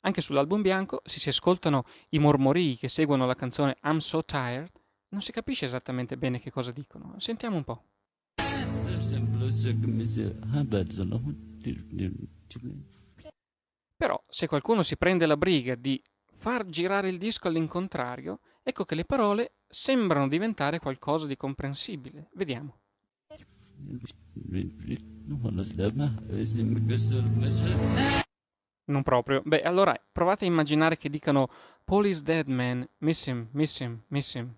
Anche 0.00 0.20
sull'album 0.20 0.62
bianco, 0.62 1.00
se 1.04 1.18
si 1.18 1.30
ascoltano 1.30 1.84
i 2.10 2.18
mormorii 2.18 2.76
che 2.76 2.88
seguono 2.88 3.26
la 3.26 3.34
canzone 3.34 3.76
I'm 3.82 3.98
So 3.98 4.24
Tired, 4.24 4.70
non 5.08 5.20
si 5.20 5.32
capisce 5.32 5.64
esattamente 5.64 6.16
bene 6.16 6.38
che 6.38 6.50
cosa 6.50 6.70
dicono. 6.70 7.14
Sentiamo 7.18 7.56
un 7.56 7.64
po'. 7.64 7.84
Però, 13.96 14.22
se 14.28 14.46
qualcuno 14.46 14.82
si 14.82 14.96
prende 14.96 15.26
la 15.26 15.36
briga 15.36 15.74
di 15.74 16.00
far 16.36 16.66
girare 16.66 17.08
il 17.08 17.18
disco 17.18 17.48
all'incontrario, 17.48 18.40
ecco 18.62 18.84
che 18.84 18.94
le 18.94 19.04
parole 19.04 19.54
sembrano 19.66 20.28
diventare 20.28 20.78
qualcosa 20.78 21.26
di 21.26 21.36
comprensibile. 21.36 22.28
Vediamo. 22.34 22.82
Non 28.88 29.02
proprio. 29.02 29.42
Beh, 29.44 29.62
allora 29.62 30.00
provate 30.12 30.44
a 30.44 30.48
immaginare 30.48 30.96
che 30.96 31.08
dicano 31.08 31.48
is 32.04 32.22
dead 32.22 32.46
man, 32.48 32.88
miss 32.98 33.26
him, 33.26 33.48
miss 33.52 33.80
him, 33.80 34.02
miss 34.08 34.34
him. 34.34 34.54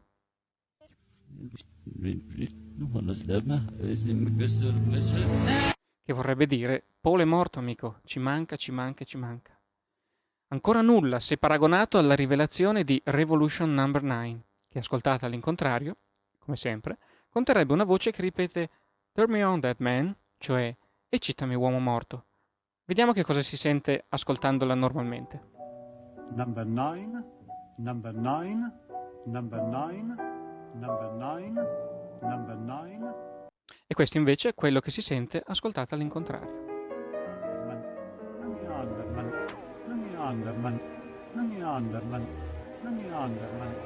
Che 6.04 6.12
vorrebbe 6.12 6.46
dire 6.46 6.84
Paul 7.00 7.20
è 7.20 7.24
morto, 7.24 7.58
amico, 7.58 8.00
ci 8.04 8.18
manca, 8.18 8.56
ci 8.56 8.70
manca, 8.70 9.04
ci 9.04 9.16
manca. 9.16 9.58
Ancora 10.48 10.80
nulla 10.80 11.20
se 11.20 11.36
paragonato 11.36 11.98
alla 11.98 12.14
rivelazione 12.14 12.84
di 12.84 13.00
Revolution 13.04 13.72
No. 13.74 13.86
9, 13.86 14.40
che 14.68 14.78
ascoltata 14.78 15.26
all'incontrario, 15.26 15.96
come 16.38 16.56
sempre, 16.56 16.98
conterrebbe 17.28 17.72
una 17.72 17.84
voce 17.84 18.10
che 18.10 18.22
ripete 18.22 18.70
Turn 19.18 19.32
me 19.32 19.42
on, 19.42 19.58
dead 19.58 19.80
man, 19.80 20.14
cioè 20.38 20.72
eccitami 21.08 21.56
uomo 21.56 21.80
morto. 21.80 22.26
Vediamo 22.84 23.10
che 23.10 23.24
cosa 23.24 23.42
si 23.42 23.56
sente 23.56 24.04
ascoltandola 24.10 24.76
normalmente. 24.76 25.42
Number 26.36 26.64
9, 26.64 27.24
number 27.78 28.14
9, 28.14 28.72
number 29.24 29.60
9, 29.60 30.02
number 30.74 31.12
9, 31.14 31.52
number 32.20 32.56
9. 32.56 33.14
E 33.88 33.94
questo 33.94 34.18
invece 34.18 34.50
è 34.50 34.54
quello 34.54 34.78
che 34.78 34.92
si 34.92 35.02
sente 35.02 35.42
ascoltata 35.44 35.96
all'incontrario. 35.96 36.66
Underman, 38.68 39.32
Honey 39.88 40.14
Underman, 40.14 40.80
Honey 41.34 41.60
Underman, 41.60 42.24
Honey 42.84 43.10
Underman, 43.10 43.76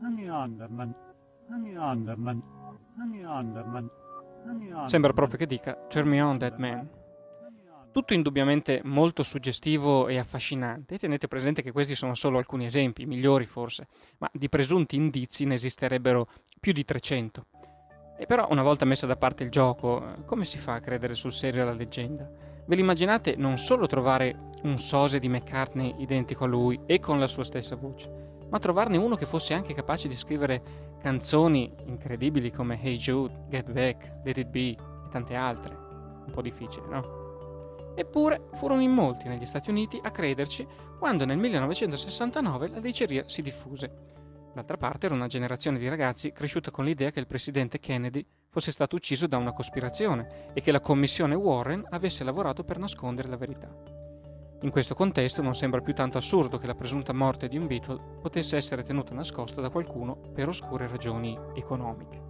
Honey 0.00 0.28
Underman, 0.28 0.94
Honey 1.48 1.76
Underman. 1.76 2.55
Sembra 4.86 5.12
proprio 5.12 5.38
che 5.38 5.46
dica 5.46 5.74
Turn 5.88 6.08
me 6.08 6.20
on 6.20 6.38
that 6.38 6.56
man. 6.56 6.88
Tutto 7.92 8.12
indubbiamente 8.12 8.82
molto 8.84 9.22
suggestivo 9.22 10.06
e 10.06 10.18
affascinante. 10.18 10.98
Tenete 10.98 11.28
presente 11.28 11.62
che 11.62 11.72
questi 11.72 11.94
sono 11.94 12.14
solo 12.14 12.36
alcuni 12.36 12.66
esempi, 12.66 13.06
migliori 13.06 13.46
forse, 13.46 13.88
ma 14.18 14.28
di 14.32 14.50
presunti 14.50 14.96
indizi 14.96 15.46
ne 15.46 15.54
esisterebbero 15.54 16.28
più 16.60 16.72
di 16.72 16.84
300. 16.84 17.46
E 18.18 18.26
però, 18.26 18.48
una 18.50 18.62
volta 18.62 18.84
messa 18.84 19.06
da 19.06 19.16
parte 19.16 19.44
il 19.44 19.50
gioco, 19.50 20.22
come 20.26 20.44
si 20.44 20.58
fa 20.58 20.74
a 20.74 20.80
credere 20.80 21.14
sul 21.14 21.32
serio 21.32 21.62
alla 21.62 21.72
leggenda? 21.72 22.30
Ve 22.66 22.74
l'immaginate 22.74 23.36
non 23.36 23.56
solo 23.58 23.86
trovare 23.86 24.50
un 24.62 24.76
sose 24.76 25.18
di 25.18 25.28
McCartney 25.28 25.94
identico 25.98 26.44
a 26.44 26.48
lui 26.48 26.80
e 26.86 26.98
con 26.98 27.18
la 27.18 27.26
sua 27.26 27.44
stessa 27.44 27.76
voce, 27.76 28.25
ma 28.48 28.58
trovarne 28.58 28.96
uno 28.96 29.16
che 29.16 29.26
fosse 29.26 29.54
anche 29.54 29.74
capace 29.74 30.08
di 30.08 30.16
scrivere 30.16 30.96
canzoni 31.00 31.72
incredibili 31.86 32.50
come 32.50 32.80
Hey 32.82 32.96
Jude, 32.96 33.46
Get 33.48 33.70
Back, 33.70 34.20
Let 34.24 34.36
It 34.38 34.48
Be 34.48 34.68
e 34.70 34.76
tante 35.10 35.34
altre. 35.34 35.74
Un 36.26 36.32
po' 36.32 36.42
difficile, 36.42 36.86
no? 36.88 37.94
Eppure 37.94 38.48
furono 38.52 38.82
in 38.82 38.90
molti 38.90 39.28
negli 39.28 39.46
Stati 39.46 39.70
Uniti 39.70 39.98
a 40.02 40.10
crederci 40.10 40.66
quando 40.98 41.24
nel 41.24 41.38
1969 41.38 42.68
la 42.68 42.80
diceria 42.80 43.24
si 43.26 43.40
diffuse. 43.42 44.14
D'altra 44.52 44.76
parte 44.76 45.06
era 45.06 45.14
una 45.14 45.26
generazione 45.26 45.78
di 45.78 45.88
ragazzi 45.88 46.32
cresciuta 46.32 46.70
con 46.70 46.84
l'idea 46.84 47.10
che 47.10 47.20
il 47.20 47.26
presidente 47.26 47.78
Kennedy 47.78 48.24
fosse 48.48 48.70
stato 48.70 48.96
ucciso 48.96 49.26
da 49.26 49.36
una 49.36 49.52
cospirazione 49.52 50.50
e 50.54 50.62
che 50.62 50.72
la 50.72 50.80
commissione 50.80 51.34
Warren 51.34 51.86
avesse 51.90 52.24
lavorato 52.24 52.64
per 52.64 52.78
nascondere 52.78 53.28
la 53.28 53.36
verità. 53.36 54.05
In 54.62 54.70
questo 54.70 54.94
contesto 54.94 55.42
non 55.42 55.54
sembra 55.54 55.80
più 55.80 55.92
tanto 55.92 56.18
assurdo 56.18 56.58
che 56.58 56.66
la 56.66 56.74
presunta 56.74 57.12
morte 57.12 57.48
di 57.48 57.58
un 57.58 57.66
Beatle 57.66 58.18
potesse 58.20 58.56
essere 58.56 58.82
tenuta 58.82 59.14
nascosta 59.14 59.60
da 59.60 59.70
qualcuno 59.70 60.16
per 60.32 60.48
oscure 60.48 60.88
ragioni 60.88 61.38
economiche. 61.54 62.22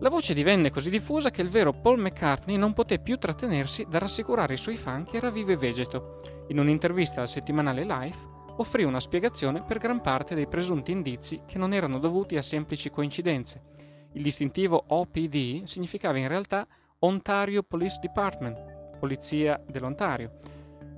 La 0.00 0.10
voce 0.10 0.32
divenne 0.32 0.70
così 0.70 0.90
diffusa 0.90 1.30
che 1.30 1.42
il 1.42 1.48
vero 1.48 1.72
Paul 1.72 2.00
McCartney 2.00 2.56
non 2.56 2.72
poté 2.72 3.00
più 3.00 3.16
trattenersi 3.16 3.84
da 3.88 3.98
rassicurare 3.98 4.54
i 4.54 4.58
suoi 4.58 4.76
fan 4.76 5.04
che 5.04 5.16
era 5.16 5.30
vivo 5.30 5.50
e 5.50 5.56
vegeto. 5.56 6.20
In 6.48 6.58
un'intervista 6.60 7.20
al 7.20 7.28
settimanale 7.28 7.84
Life 7.84 8.26
offrì 8.58 8.84
una 8.84 9.00
spiegazione 9.00 9.62
per 9.62 9.78
gran 9.78 10.00
parte 10.00 10.36
dei 10.36 10.46
presunti 10.46 10.92
indizi 10.92 11.42
che 11.46 11.58
non 11.58 11.72
erano 11.72 11.98
dovuti 11.98 12.36
a 12.36 12.42
semplici 12.42 12.90
coincidenze, 12.90 13.76
il 14.12 14.22
distintivo 14.22 14.84
OPD 14.86 15.64
significava 15.64 16.16
in 16.16 16.28
realtà 16.28 16.66
Ontario 17.00 17.62
Police 17.62 17.98
Department, 18.00 18.96
Polizia 18.98 19.62
dell'Ontario, 19.64 20.38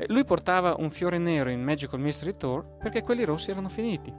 Lui 0.09 0.25
portava 0.25 0.77
un 0.79 0.91
fiore 0.91 1.19
nero 1.19 1.51
in 1.51 1.63
Magical 1.63 2.01
Mystery 2.01 2.37
Tour 2.37 2.77
perché 2.79 3.03
quelli 3.03 3.25
rossi 3.25 3.51
erano 3.51 3.69
finiti. 3.69 4.13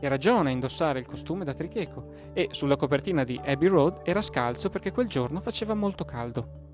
Era 0.00 0.16
John 0.16 0.46
a 0.46 0.50
indossare 0.50 1.00
il 1.00 1.06
costume 1.06 1.44
da 1.44 1.54
tricheco 1.54 2.30
e 2.32 2.48
sulla 2.52 2.76
copertina 2.76 3.24
di 3.24 3.40
Abbey 3.44 3.68
Road 3.68 4.02
era 4.04 4.20
scalzo 4.20 4.70
perché 4.70 4.92
quel 4.92 5.08
giorno 5.08 5.40
faceva 5.40 5.74
molto 5.74 6.04
caldo. 6.04 6.66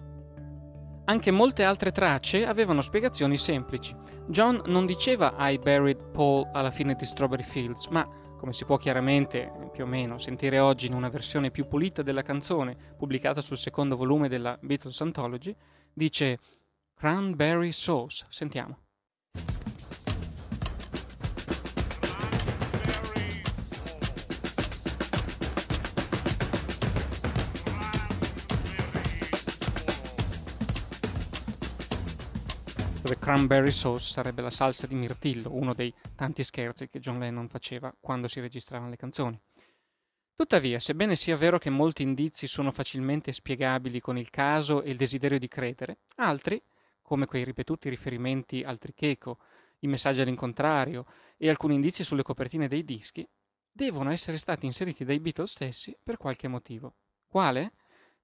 Anche 1.06 1.30
molte 1.30 1.64
altre 1.64 1.90
tracce 1.90 2.46
avevano 2.46 2.80
spiegazioni 2.80 3.36
semplici. 3.36 3.94
John 4.26 4.62
non 4.66 4.86
diceva 4.86 5.34
I 5.38 5.58
buried 5.58 6.10
Paul 6.12 6.48
alla 6.52 6.70
fine 6.70 6.94
di 6.94 7.04
Strawberry 7.04 7.42
Fields, 7.42 7.88
ma 7.88 8.08
come 8.38 8.52
si 8.52 8.64
può 8.64 8.76
chiaramente, 8.76 9.50
più 9.72 9.84
o 9.84 9.86
meno, 9.86 10.18
sentire 10.18 10.58
oggi 10.58 10.86
in 10.86 10.94
una 10.94 11.08
versione 11.08 11.50
più 11.50 11.66
pulita 11.66 12.02
della 12.02 12.22
canzone, 12.22 12.76
pubblicata 12.96 13.40
sul 13.40 13.56
secondo 13.56 13.96
volume 13.96 14.28
della 14.28 14.58
Beatles 14.60 15.00
Anthology, 15.00 15.54
dice 15.92 16.38
Cranberry 17.04 17.70
Sauce. 17.70 18.24
Sentiamo. 18.30 18.78
dove 33.02 33.18
cranberry 33.18 33.70
sauce 33.70 34.08
sarebbe 34.08 34.40
la 34.40 34.48
salsa 34.48 34.86
di 34.86 34.94
mirtillo, 34.94 35.52
uno 35.52 35.74
dei 35.74 35.92
tanti 36.16 36.42
scherzi 36.42 36.88
che 36.88 37.00
John 37.00 37.18
Lennon 37.18 37.48
faceva 37.50 37.94
quando 38.00 38.28
si 38.28 38.40
registravano 38.40 38.88
le 38.88 38.96
canzoni. 38.96 39.38
Tuttavia, 40.34 40.78
sebbene 40.78 41.16
sia 41.16 41.36
vero 41.36 41.58
che 41.58 41.68
molti 41.68 42.00
indizi 42.00 42.46
sono 42.46 42.70
facilmente 42.70 43.30
spiegabili 43.30 44.00
con 44.00 44.16
il 44.16 44.30
caso 44.30 44.80
e 44.80 44.90
il 44.90 44.96
desiderio 44.96 45.38
di 45.38 45.48
credere, 45.48 45.98
altri, 46.16 46.58
come 47.04 47.26
quei 47.26 47.44
ripetuti 47.44 47.90
riferimenti 47.90 48.62
al 48.62 48.78
tricheco, 48.78 49.38
i 49.80 49.86
messaggi 49.86 50.22
all'incontrario 50.22 51.04
e 51.36 51.50
alcuni 51.50 51.74
indizi 51.74 52.02
sulle 52.02 52.22
copertine 52.22 52.66
dei 52.66 52.82
dischi, 52.82 53.28
devono 53.70 54.10
essere 54.10 54.38
stati 54.38 54.64
inseriti 54.64 55.04
dai 55.04 55.20
Beatles 55.20 55.50
stessi 55.50 55.94
per 56.02 56.16
qualche 56.16 56.48
motivo. 56.48 56.94
Quale? 57.26 57.72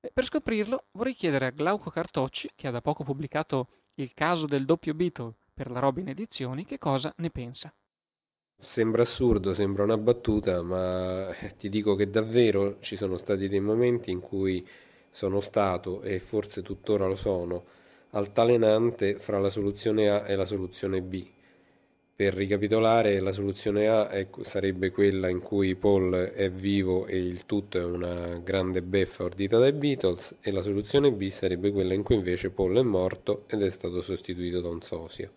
Per 0.01 0.25
scoprirlo 0.25 0.87
vorrei 0.93 1.13
chiedere 1.13 1.47
a 1.47 1.51
Glauco 1.51 1.91
Cartocci, 1.91 2.53
che 2.55 2.69
ha 2.69 2.71
da 2.71 2.81
poco 2.81 3.05
pubblicato 3.05 3.69
il 3.95 4.15
caso 4.15 4.47
del 4.47 4.65
doppio 4.65 4.95
Beatle 4.95 5.35
per 5.53 5.71
la 5.71 5.79
Robin 5.79 6.09
Edizioni, 6.09 6.65
che 6.65 6.79
cosa 6.79 7.13
ne 7.19 7.29
pensa? 7.29 7.71
Sembra 8.59 9.03
assurdo, 9.03 9.53
sembra 9.53 9.85
una 9.85 9.99
battuta, 9.99 10.63
ma 10.63 11.29
eh, 11.37 11.57
ti 11.57 11.69
dico 11.69 11.95
che 11.97 12.09
davvero 12.09 12.79
ci 12.81 12.97
sono 12.97 13.19
stati 13.19 13.49
dei 13.49 13.61
momenti 13.61 14.11
in 14.11 14.21
cui 14.21 14.65
sono 15.11 15.41
stato, 15.41 16.01
e 16.03 16.19
forse 16.19 16.63
tuttora 16.63 17.07
lo 17.07 17.15
sono, 17.15 17.65
altalenante 18.11 19.19
fra 19.19 19.38
la 19.38 19.49
soluzione 19.49 20.09
A 20.09 20.26
e 20.26 20.35
la 20.37 20.47
soluzione 20.47 21.00
B. 21.02 21.26
Per 22.21 22.35
ricapitolare, 22.35 23.19
la 23.21 23.33
soluzione 23.33 23.88
A 23.88 24.09
è, 24.09 24.29
sarebbe 24.43 24.90
quella 24.90 25.29
in 25.29 25.40
cui 25.40 25.75
Paul 25.75 26.12
è 26.12 26.50
vivo 26.50 27.07
e 27.07 27.17
il 27.17 27.47
tutto 27.47 27.79
è 27.79 27.85
una 27.85 28.37
grande 28.45 28.83
beffa 28.83 29.25
ordita 29.25 29.59
dai 29.59 29.73
Beatles, 29.73 30.37
e 30.43 30.50
la 30.50 30.61
soluzione 30.61 31.12
B 31.12 31.29
sarebbe 31.29 31.71
quella 31.71 31.95
in 31.95 32.02
cui 32.02 32.17
invece 32.17 32.50
Paul 32.50 32.76
è 32.76 32.83
morto 32.83 33.45
ed 33.47 33.62
è 33.62 33.71
stato 33.71 34.02
sostituito 34.02 34.61
da 34.61 34.69
un 34.69 34.83
sosia. 34.83 35.33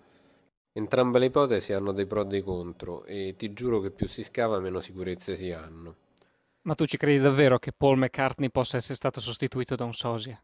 Entrambe 0.73 1.19
le 1.19 1.27
ipotesi 1.27 1.71
hanno 1.71 1.93
dei 1.93 2.05
pro 2.05 2.23
e 2.23 2.25
dei 2.25 2.41
contro, 2.41 3.05
e 3.05 3.35
ti 3.37 3.53
giuro 3.53 3.79
che 3.79 3.91
più 3.91 4.07
si 4.07 4.21
scava 4.21 4.59
meno 4.59 4.81
sicurezze 4.81 5.37
si 5.37 5.51
hanno. 5.51 5.95
Ma 6.63 6.75
tu 6.75 6.85
ci 6.85 6.97
credi 6.97 7.19
davvero 7.19 7.59
che 7.59 7.71
Paul 7.71 7.97
McCartney 7.97 8.49
possa 8.49 8.75
essere 8.75 8.95
stato 8.95 9.21
sostituito 9.21 9.75
da 9.75 9.85
un 9.85 9.93
sosia? 9.93 10.41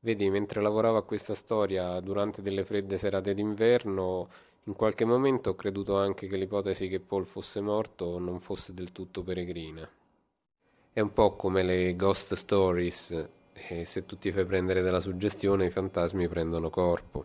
Vedi, 0.00 0.30
mentre 0.30 0.62
lavoravo 0.62 0.96
a 0.96 1.04
questa 1.04 1.34
storia 1.34 1.98
durante 2.00 2.40
delle 2.40 2.64
fredde 2.64 2.98
serate 2.98 3.34
d'inverno, 3.34 4.28
in 4.64 4.74
qualche 4.74 5.04
momento 5.04 5.50
ho 5.50 5.54
creduto 5.54 5.98
anche 5.98 6.28
che 6.28 6.36
l'ipotesi 6.36 6.88
che 6.88 7.00
Paul 7.00 7.26
fosse 7.26 7.60
morto 7.60 8.18
non 8.18 8.38
fosse 8.38 8.72
del 8.74 8.92
tutto 8.92 9.22
peregrina. 9.22 9.88
È 10.92 11.00
un 11.00 11.12
po' 11.12 11.34
come 11.34 11.62
le 11.64 11.96
ghost 11.96 12.34
stories, 12.34 13.28
e 13.52 13.84
se 13.84 14.06
tu 14.06 14.16
ti 14.18 14.30
fai 14.30 14.44
prendere 14.44 14.82
dalla 14.82 15.00
suggestione 15.00 15.66
i 15.66 15.70
fantasmi 15.70 16.28
prendono 16.28 16.70
corpo. 16.70 17.24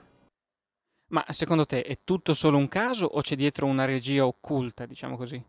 Ma 1.11 1.23
secondo 1.29 1.67
te 1.67 1.83
è 1.83 1.99
tutto 2.03 2.33
solo 2.33 2.57
un 2.57 2.67
caso 2.67 3.05
o 3.05 3.21
c'è 3.21 3.35
dietro 3.35 3.67
una 3.67 3.85
regia 3.85 4.25
occulta, 4.25 4.87
diciamo 4.87 5.15
così? 5.15 5.43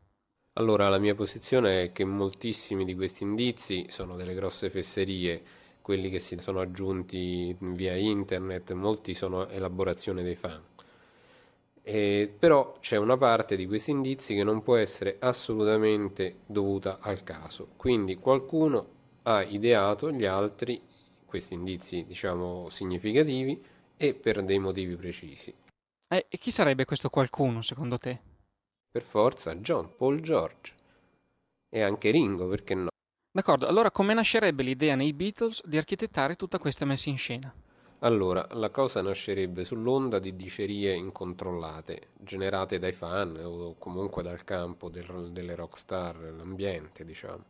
Allora, 0.55 0.91
la 0.91 0.99
mia 0.99 1.15
posizione 1.15 1.85
è 1.85 1.93
che 1.93 2.05
moltissimi 2.05 2.85
di 2.85 2.95
questi 2.95 3.23
indizi 3.23 3.87
sono 3.89 4.15
delle 4.15 4.35
grosse 4.35 4.69
fesserie, 4.69 5.41
quelli 5.85 6.09
che 6.09 6.19
si 6.19 6.39
sono 6.41 6.61
aggiunti 6.61 7.55
via 7.61 7.95
internet, 7.95 8.73
molti 8.73 9.13
sono 9.13 9.47
elaborazione 9.49 10.23
dei 10.23 10.35
fan. 10.35 10.59
Eh, 11.83 12.35
però 12.39 12.79
c'è 12.81 12.97
una 12.97 13.19
parte 13.19 13.55
di 13.55 13.67
questi 13.67 13.91
indizi 13.91 14.35
che 14.35 14.45
non 14.45 14.63
può 14.63 14.77
essere 14.77 15.19
assolutamente 15.19 16.37
dovuta 16.47 17.01
al 17.01 17.23
caso. 17.23 17.69
Quindi 17.77 18.15
qualcuno 18.15 18.87
ha 19.25 19.43
ideato 19.43 20.11
gli 20.11 20.25
altri, 20.25 20.81
questi 21.27 21.53
indizi 21.53 22.07
diciamo 22.07 22.71
significativi, 22.71 23.63
e 23.99 24.15
per 24.15 24.43
dei 24.43 24.59
motivi 24.59 24.97
precisi. 24.97 25.53
Eh, 26.09 26.25
e 26.27 26.39
chi 26.39 26.51
sarebbe 26.51 26.87
questo 26.87 27.11
qualcuno 27.11 27.61
secondo 27.61 27.99
te? 27.99 28.23
Per 28.91 29.03
forza 29.03 29.55
John 29.57 29.95
Paul 29.95 30.23
George. 30.23 30.73
E 31.69 31.83
anche 31.83 32.11
Ringo, 32.11 32.49
perché 32.49 32.75
no? 32.75 32.89
D'accordo, 33.35 33.67
allora 33.67 33.91
come 33.91 34.15
nascerebbe 34.15 34.63
l'idea 34.63 34.95
nei 34.95 35.13
Beatles 35.13 35.67
di 35.67 35.77
architettare 35.77 36.37
tutta 36.37 36.61
questa 36.61 36.85
messa 36.85 37.11
in 37.11 37.19
scena? 37.19 37.53
Allora, 37.99 38.47
la 38.53 38.71
cosa 38.71 39.03
nascerebbe 39.03 39.65
sull'onda 39.65 40.21
di 40.21 40.37
dicerie 40.37 40.95
incontrollate, 40.95 42.11
generate 42.17 42.79
dai 42.79 42.93
fan 42.93 43.37
o 43.43 43.75
comunque 43.77 44.23
dal 44.23 44.45
campo 44.45 44.89
del, 44.89 45.31
delle 45.33 45.57
rockstar, 45.57 46.17
l'ambiente, 46.37 47.05
diciamo. 47.05 47.45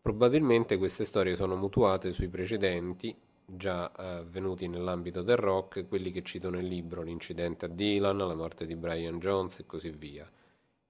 Probabilmente 0.00 0.76
queste 0.76 1.04
storie 1.04 1.34
sono 1.34 1.56
mutuate 1.56 2.12
sui 2.12 2.28
precedenti, 2.28 3.12
già 3.44 3.90
avvenuti 3.90 4.68
nell'ambito 4.68 5.22
del 5.22 5.36
rock, 5.36 5.88
quelli 5.88 6.12
che 6.12 6.22
cito 6.22 6.48
nel 6.48 6.64
libro, 6.64 7.02
l'incidente 7.02 7.64
a 7.64 7.68
Dylan, 7.68 8.18
la 8.18 8.36
morte 8.36 8.66
di 8.66 8.76
Brian 8.76 9.18
Jones 9.18 9.58
e 9.58 9.66
così 9.66 9.90
via. 9.90 10.24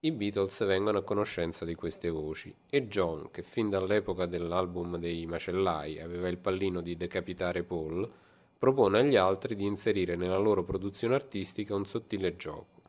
I 0.00 0.12
Beatles 0.12 0.64
vengono 0.64 0.98
a 0.98 1.02
conoscenza 1.02 1.64
di 1.64 1.74
queste 1.74 2.08
voci 2.08 2.54
e 2.70 2.87
John, 2.87 3.32
che 3.32 3.42
fin 3.42 3.68
dall'epoca 3.68 4.26
dell'album 4.26 4.96
dei 4.96 5.26
Macellai 5.26 6.00
aveva 6.00 6.28
il 6.28 6.38
pallino 6.38 6.80
di 6.80 6.96
decapitare 6.96 7.64
Paul, 7.64 8.08
propone 8.56 9.00
agli 9.00 9.16
altri 9.16 9.56
di 9.56 9.66
inserire 9.66 10.14
nella 10.14 10.38
loro 10.38 10.62
produzione 10.62 11.16
artistica 11.16 11.74
un 11.74 11.84
sottile 11.84 12.37
gioco, 12.37 12.80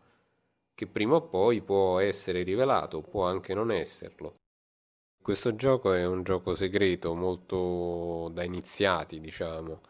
che 0.75 0.85
prima 0.85 1.15
o 1.15 1.21
poi 1.21 1.61
può 1.61 1.97
essere 1.97 2.43
rivelato, 2.43 3.01
può 3.01 3.25
anche 3.25 3.55
non 3.55 3.71
esserlo. 3.71 4.35
Questo 5.19 5.55
gioco 5.55 5.93
è 5.93 6.05
un 6.05 6.21
gioco 6.21 6.53
segreto, 6.53 7.15
molto 7.15 8.29
da 8.31 8.43
iniziati, 8.43 9.19
diciamo, 9.19 9.81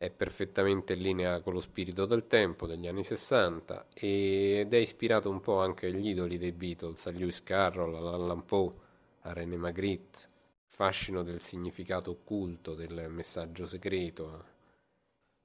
è 0.00 0.08
perfettamente 0.08 0.94
in 0.94 1.02
linea 1.02 1.42
con 1.42 1.52
lo 1.52 1.60
spirito 1.60 2.06
del 2.06 2.26
tempo 2.26 2.66
degli 2.66 2.88
anni 2.88 3.04
60 3.04 3.88
ed 3.92 4.72
è 4.72 4.78
ispirato 4.78 5.28
un 5.28 5.40
po' 5.40 5.60
anche 5.60 5.88
agli 5.88 6.08
idoli 6.08 6.38
dei 6.38 6.52
Beatles, 6.52 7.04
a 7.04 7.10
Lewis 7.10 7.42
Carroll, 7.42 7.94
a 7.94 8.14
Allan 8.14 8.46
Poe, 8.46 8.70
a 9.20 9.34
René 9.34 9.56
Magritte, 9.56 10.20
fascino 10.64 11.22
del 11.22 11.42
significato 11.42 12.12
occulto, 12.12 12.74
del 12.74 13.10
messaggio 13.10 13.66
segreto, 13.66 14.42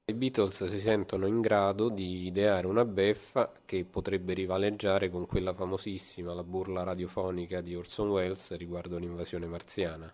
i 0.05 0.13
Beatles 0.13 0.63
si 0.67 0.79
sentono 0.79 1.25
in 1.25 1.41
grado 1.41 1.89
di 1.89 2.25
ideare 2.25 2.67
una 2.67 2.85
beffa 2.85 3.51
che 3.65 3.83
potrebbe 3.83 4.33
rivaleggiare 4.33 5.09
con 5.09 5.25
quella 5.25 5.53
famosissima, 5.53 6.33
la 6.33 6.43
burla 6.43 6.83
radiofonica 6.83 7.59
di 7.59 7.75
Orson 7.75 8.09
Welles 8.09 8.55
riguardo 8.55 8.97
l'invasione 8.97 9.47
marziana. 9.47 10.09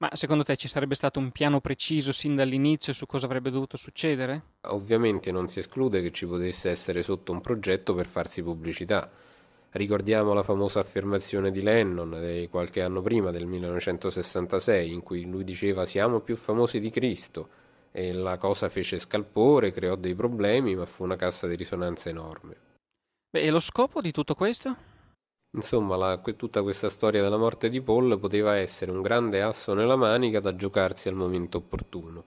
Ma 0.00 0.10
secondo 0.12 0.44
te 0.44 0.54
ci 0.54 0.68
sarebbe 0.68 0.94
stato 0.94 1.18
un 1.18 1.32
piano 1.32 1.60
preciso 1.60 2.12
sin 2.12 2.36
dall'inizio 2.36 2.92
su 2.92 3.04
cosa 3.04 3.26
avrebbe 3.26 3.50
dovuto 3.50 3.76
succedere? 3.76 4.42
Ovviamente 4.68 5.32
non 5.32 5.48
si 5.48 5.58
esclude 5.58 6.00
che 6.00 6.12
ci 6.12 6.24
potesse 6.24 6.70
essere 6.70 7.02
sotto 7.02 7.32
un 7.32 7.40
progetto 7.40 7.94
per 7.94 8.06
farsi 8.06 8.40
pubblicità. 8.40 9.10
Ricordiamo 9.70 10.32
la 10.34 10.44
famosa 10.44 10.78
affermazione 10.78 11.50
di 11.50 11.62
Lennon 11.62 12.16
di 12.20 12.46
qualche 12.48 12.80
anno 12.80 13.02
prima, 13.02 13.32
del 13.32 13.46
1966, 13.46 14.92
in 14.92 15.02
cui 15.02 15.28
lui 15.28 15.42
diceva 15.42 15.84
siamo 15.84 16.20
più 16.20 16.36
famosi 16.36 16.78
di 16.78 16.90
Cristo 16.90 17.48
e 17.90 18.12
la 18.12 18.36
cosa 18.36 18.68
fece 18.68 19.00
scalpore, 19.00 19.72
creò 19.72 19.96
dei 19.96 20.14
problemi, 20.14 20.76
ma 20.76 20.86
fu 20.86 21.02
una 21.02 21.16
cassa 21.16 21.48
di 21.48 21.56
risonanza 21.56 22.08
enorme. 22.08 22.54
Beh, 23.30 23.40
e 23.40 23.50
lo 23.50 23.58
scopo 23.58 24.00
di 24.00 24.12
tutto 24.12 24.36
questo? 24.36 24.76
Insomma, 25.52 25.96
la, 25.96 26.18
tutta 26.18 26.62
questa 26.62 26.90
storia 26.90 27.22
della 27.22 27.38
morte 27.38 27.70
di 27.70 27.80
Paul 27.80 28.18
poteva 28.18 28.56
essere 28.56 28.90
un 28.90 29.00
grande 29.00 29.40
asso 29.40 29.72
nella 29.72 29.96
manica 29.96 30.40
da 30.40 30.54
giocarsi 30.54 31.08
al 31.08 31.14
momento 31.14 31.58
opportuno. 31.58 32.24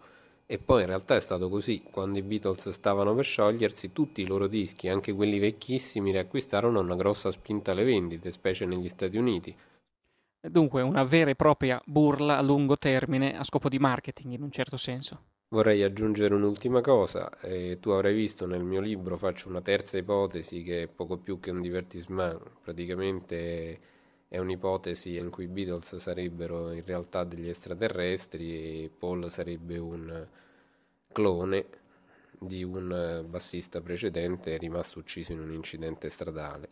E 0.48 0.58
poi 0.58 0.82
in 0.82 0.88
realtà 0.88 1.16
è 1.16 1.22
stato 1.22 1.48
così, 1.48 1.82
quando 1.82 2.18
i 2.18 2.24
Beatles 2.24 2.70
stavano 2.70 3.14
per 3.16 3.24
sciogliersi, 3.24 3.94
tutti 3.94 4.22
i 4.22 4.26
loro 4.26 4.48
dischi, 4.48 4.90
anche 4.90 5.14
quelli 5.14 5.40
vecchissimi, 5.40 6.12
riacquistarono 6.12 6.80
una 6.80 6.96
grossa 6.96 7.32
spinta 7.32 7.72
alle 7.72 7.86
vendite, 7.86 8.32
specie 8.32 8.66
negli 8.66 8.90
Stati 8.90 9.16
Uniti. 9.16 9.56
Dunque 10.42 10.82
una 10.82 11.04
vera 11.04 11.30
e 11.30 11.36
propria 11.36 11.82
burla 11.86 12.38
a 12.38 12.42
lungo 12.42 12.78
termine 12.78 13.38
a 13.38 13.44
scopo 13.44 13.70
di 13.70 13.80
marketing, 13.80 14.34
in 14.34 14.42
un 14.42 14.52
certo 14.52 14.76
senso. 14.76 15.31
Vorrei 15.54 15.84
aggiungere 15.84 16.34
un'ultima 16.34 16.80
cosa, 16.80 17.30
eh, 17.42 17.78
tu 17.82 17.90
avrai 17.90 18.14
visto 18.16 18.46
nel 18.48 18.64
mio 18.64 18.80
libro 18.80 19.18
faccio 19.18 19.50
una 19.50 19.60
terza 19.62 19.98
ipotesi 19.98 20.64
che 20.64 20.84
è 20.84 20.88
poco 20.88 21.18
più 21.18 21.42
che 21.42 21.52
un 21.52 21.60
divertissement, 21.60 22.42
praticamente 22.64 23.80
è 24.30 24.38
un'ipotesi 24.38 25.18
in 25.18 25.30
cui 25.30 25.44
i 25.44 25.48
Beatles 25.48 25.98
sarebbero 25.98 26.72
in 26.72 26.86
realtà 26.86 27.26
degli 27.26 27.50
extraterrestri 27.50 28.86
e 28.86 28.90
Paul 28.98 29.30
sarebbe 29.30 29.78
un 29.78 30.26
clone 31.12 31.66
di 32.40 32.64
un 32.64 33.26
bassista 33.28 33.82
precedente 33.82 34.58
rimasto 34.58 35.00
ucciso 35.00 35.34
in 35.34 35.40
un 35.42 35.52
incidente 35.52 36.10
stradale. 36.10 36.70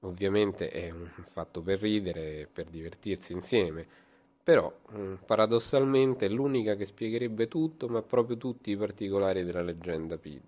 Ovviamente 0.00 0.70
è 0.70 0.90
un 0.90 1.08
fatto 1.24 1.62
per 1.62 1.78
ridere, 1.80 2.48
per 2.52 2.66
divertirsi 2.66 3.32
insieme 3.32 4.07
però 4.48 4.74
mm, 4.94 5.16
paradossalmente 5.26 6.24
è 6.24 6.28
l'unica 6.30 6.74
che 6.74 6.86
spiegherebbe 6.86 7.48
tutto, 7.48 7.86
ma 7.86 8.00
proprio 8.00 8.38
tutti 8.38 8.70
i 8.70 8.78
particolari 8.78 9.44
della 9.44 9.60
leggenda 9.60 10.16
PID. 10.16 10.40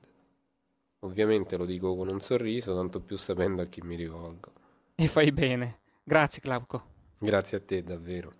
Ovviamente 1.01 1.59
lo 1.59 1.67
dico 1.67 1.95
con 1.95 2.09
un 2.09 2.19
sorriso, 2.23 2.75
tanto 2.75 3.01
più 3.01 3.19
sapendo 3.19 3.61
a 3.61 3.67
chi 3.67 3.83
mi 3.83 3.97
rivolgo. 3.97 4.53
E 4.95 5.07
fai 5.07 5.33
bene. 5.33 5.81
Grazie, 6.03 6.41
Clauco. 6.41 6.83
Grazie 7.19 7.59
a 7.59 7.61
te, 7.61 7.83
davvero. 7.83 8.33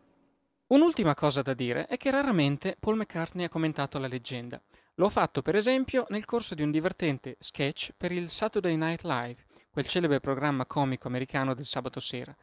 Un'ultima 0.69 1.15
cosa 1.15 1.43
da 1.43 1.53
dire 1.53 1.85
è 1.89 1.99
che 1.99 2.11
raramente 2.11 2.79
Paul 2.81 2.97
McCartney 2.97 3.45
ha 3.45 3.51
commentato 3.51 3.99
la 3.99 4.09
leggenda. 4.09 4.59
Lo 4.95 5.05
ha 5.05 5.11
fatto, 5.11 5.43
per 5.43 5.57
esempio, 5.57 6.07
nel 6.09 6.25
corso 6.25 6.55
di 6.55 6.63
un 6.63 6.71
divertente 6.71 7.37
sketch 7.39 7.91
per 7.99 8.13
il 8.13 8.31
Saturday 8.31 8.77
Night 8.77 9.03
Live, 9.03 9.45
quel 9.71 9.87
celebre 9.87 10.21
programma 10.21 10.65
comico 10.65 11.07
americano 11.07 11.53
del 11.53 11.67
sabato 11.67 12.01
sera, 12.01 12.35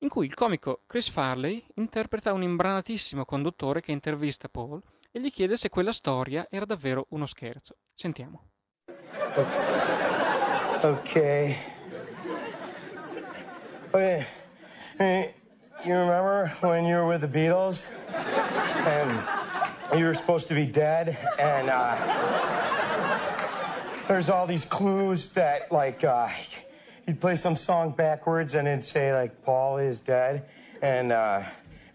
in 0.00 0.08
cui 0.08 0.26
il 0.26 0.34
comico 0.34 0.82
Chris 0.86 1.08
Farley 1.08 1.64
interpreta 1.74 2.32
un 2.32 2.42
imbranatissimo 2.42 3.24
conduttore 3.24 3.80
che 3.80 3.92
intervista 3.92 4.48
Paul 4.48 4.82
e 5.10 5.20
gli 5.20 5.30
chiede 5.30 5.56
se 5.56 5.68
quella 5.68 5.92
storia 5.92 6.46
era 6.50 6.64
davvero 6.64 7.06
uno 7.10 7.26
scherzo. 7.26 7.76
Sentiamo. 7.94 8.48
Okay. 10.82 11.56
Okay. 13.90 14.26
You 15.82 15.94
remember 15.94 16.52
when 16.60 16.84
you 16.84 16.96
were 16.96 17.06
with 17.06 17.22
the 17.22 17.28
Beatles 17.28 17.86
and 18.14 19.98
you 19.98 20.04
were 20.04 20.14
supposed 20.14 20.46
to 20.48 20.54
be 20.54 20.66
dead 20.66 21.16
and 21.38 21.70
uh, 21.70 21.96
there's 24.06 24.28
all 24.28 24.46
these 24.46 24.66
clues 24.66 25.30
that 25.30 25.72
like 25.72 26.04
uh, 26.04 26.28
he'd 27.06 27.20
play 27.20 27.36
some 27.36 27.56
song 27.56 27.92
backwards 27.92 28.54
and 28.54 28.66
it'd 28.68 28.84
say 28.84 29.12
like 29.14 29.42
Paul 29.42 29.78
is 29.78 30.00
dead, 30.00 30.46
and 30.82 31.12
uh, 31.12 31.42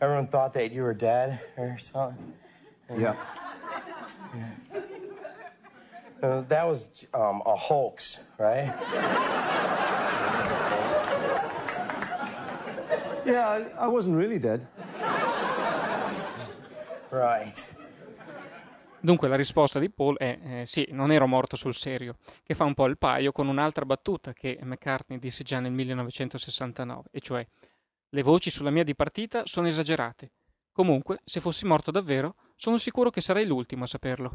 everyone 0.01 0.27
thought 0.27 0.53
that 0.53 0.71
you 0.71 0.83
were 0.83 0.93
dead 0.93 1.39
or 1.57 1.77
something. 1.77 2.33
And, 2.89 3.01
yeah. 3.01 3.15
yeah. 4.35 4.81
Uh, 6.23 6.41
that 6.47 6.65
was 6.65 6.89
um, 7.13 7.41
a 7.45 7.55
hoax, 7.55 8.19
right? 8.37 8.73
Yeah, 13.25 13.47
I, 13.47 13.85
I 13.85 13.87
wasn't 13.87 14.15
really 14.15 14.39
dead. 14.39 14.65
Right. 17.11 17.63
Dunque 19.05 19.27
la 19.27 19.35
risposta 19.35 19.77
di 19.77 19.91
Paul 19.91 20.17
è 20.17 20.39
eh, 20.41 20.65
sì, 20.65 20.87
non 20.89 21.11
ero 21.11 21.27
morto 21.27 21.55
sul 21.55 21.75
serio, 21.75 22.15
che 22.41 22.55
fa 22.55 22.63
un 22.63 22.73
po' 22.73 22.87
il 22.87 22.97
paio 22.97 23.31
con 23.31 23.47
un'altra 23.47 23.85
battuta 23.85 24.33
che 24.33 24.57
McCartney 24.63 25.19
disse 25.19 25.43
già 25.43 25.59
nel 25.59 25.73
1969, 25.73 27.09
e 27.11 27.19
cioè 27.19 27.45
le 28.09 28.23
voci 28.23 28.49
sulla 28.49 28.71
mia 28.71 28.83
dipartita 28.83 29.43
sono 29.45 29.67
esagerate. 29.67 30.31
Comunque, 30.71 31.19
se 31.23 31.39
fossi 31.39 31.67
morto 31.67 31.91
davvero, 31.91 32.33
sono 32.55 32.77
sicuro 32.77 33.11
che 33.11 33.21
sarei 33.21 33.45
l'ultimo 33.45 33.83
a 33.83 33.87
saperlo. 33.87 34.31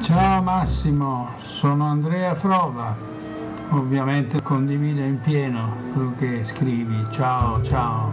Ciao 0.00 0.40
Massimo, 0.40 1.28
sono 1.38 1.84
Andrea 1.84 2.34
Frova 2.34 3.23
ovviamente 3.70 4.42
condivide 4.42 5.04
in 5.04 5.20
pieno 5.20 5.76
quello 5.92 6.14
che 6.18 6.44
scrivi. 6.44 6.94
Ciao, 7.10 7.62
ciao. 7.62 8.12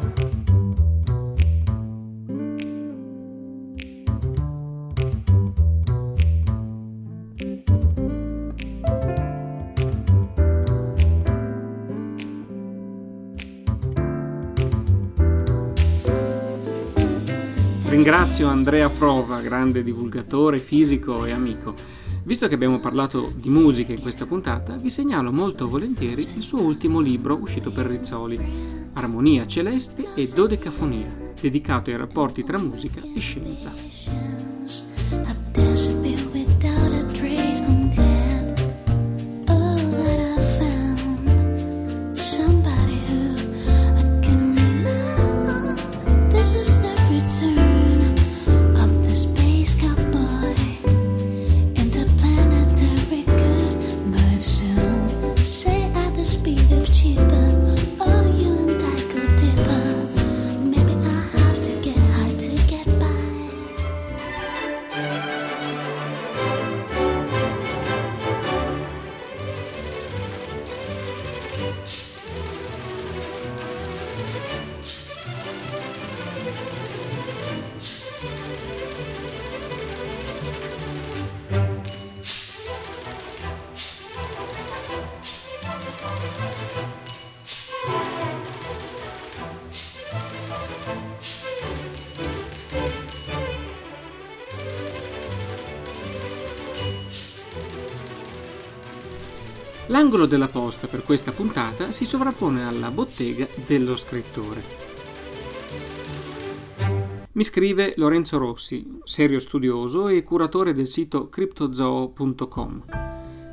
Ringrazio 17.88 18.48
Andrea 18.48 18.90
Frova, 18.90 19.42
grande 19.42 19.84
divulgatore, 19.84 20.58
fisico 20.58 21.26
e 21.26 21.32
amico 21.32 22.01
Visto 22.24 22.48
che 22.48 22.54
abbiamo 22.54 22.80
parlato 22.80 23.34
di 23.36 23.50
musica 23.50 23.94
in 23.94 24.02
questa 24.02 24.28
puntata, 24.28 24.76
vi 24.76 24.90
segnalo 24.90 25.32
molto 25.32 25.68
volentieri 25.68 26.28
il 26.36 26.44
suo 26.44 26.62
ultimo 26.62 27.00
libro 27.00 27.36
uscito 27.42 27.72
per 27.72 27.88
Rizzoli, 27.88 28.40
Armonia 28.94 29.48
celeste 29.48 30.10
e 30.14 30.28
dodecafonia, 30.28 31.34
dedicato 31.40 31.90
ai 31.90 31.98
rapporti 31.98 32.44
tra 32.44 32.60
musica 32.60 33.02
e 33.16 33.20
scienza. 33.20 33.72
L'angolo 100.12 100.30
della 100.30 100.50
posta 100.50 100.88
per 100.88 101.04
questa 101.04 101.32
puntata 101.32 101.92
si 101.92 102.04
sovrappone 102.04 102.68
alla 102.68 102.92
bottega 102.92 103.48
dello 103.66 103.96
scrittore. 103.96 104.62
Mi 107.32 107.44
scrive 107.46 107.94
Lorenzo 107.96 108.38
Rossi, 108.38 109.00
serio 109.06 109.40
studioso 109.40 110.10
e 110.10 110.22
curatore 110.24 110.74
del 110.74 110.88
sito 110.88 111.30
cryptozoo.com. 111.30 112.84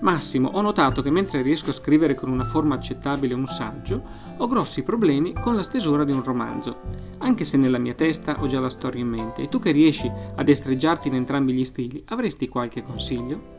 Massimo, 0.01 0.49
ho 0.49 0.61
notato 0.61 1.01
che 1.01 1.13
mentre 1.13 1.43
riesco 1.43 1.71
a 1.71 1.75
scrivere 1.75 2.17
con 2.17 2.29
una 2.29 2.43
forma 2.43 2.75
accettabile 2.75 3.35
un 3.35 3.47
saggio, 3.47 4.03
ho 4.37 4.47
grossi 4.49 4.83
problemi 4.83 5.35
con 5.35 5.55
la 5.55 5.63
stesura 5.63 6.03
di 6.03 6.11
un 6.11 6.25
romanzo, 6.25 6.81
anche 7.19 7.45
se 7.45 7.57
nella 7.57 7.79
mia 7.79 7.95
testa 7.95 8.43
ho 8.43 8.49
già 8.49 8.59
la 8.59 8.69
storia 8.69 9.01
in 9.01 9.09
mente. 9.09 9.43
E 9.43 9.49
tu 9.49 9.61
che 9.61 9.71
riesci 9.71 10.11
a 10.35 10.43
destreggiarti 10.43 11.07
in 11.07 11.15
entrambi 11.15 11.53
gli 11.53 11.65
stili, 11.65 12.03
avresti 12.07 12.49
qualche 12.49 12.83
consiglio? 12.83 13.58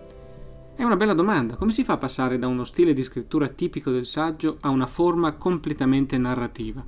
È 0.79 0.85
una 0.85 0.95
bella 0.95 1.13
domanda. 1.13 1.57
Come 1.57 1.71
si 1.71 1.83
fa 1.83 1.95
a 1.95 1.97
passare 1.97 2.39
da 2.39 2.47
uno 2.47 2.63
stile 2.63 2.93
di 2.93 3.03
scrittura 3.03 3.49
tipico 3.49 3.91
del 3.91 4.05
saggio 4.05 4.59
a 4.61 4.69
una 4.69 4.87
forma 4.87 5.33
completamente 5.33 6.17
narrativa? 6.17 6.81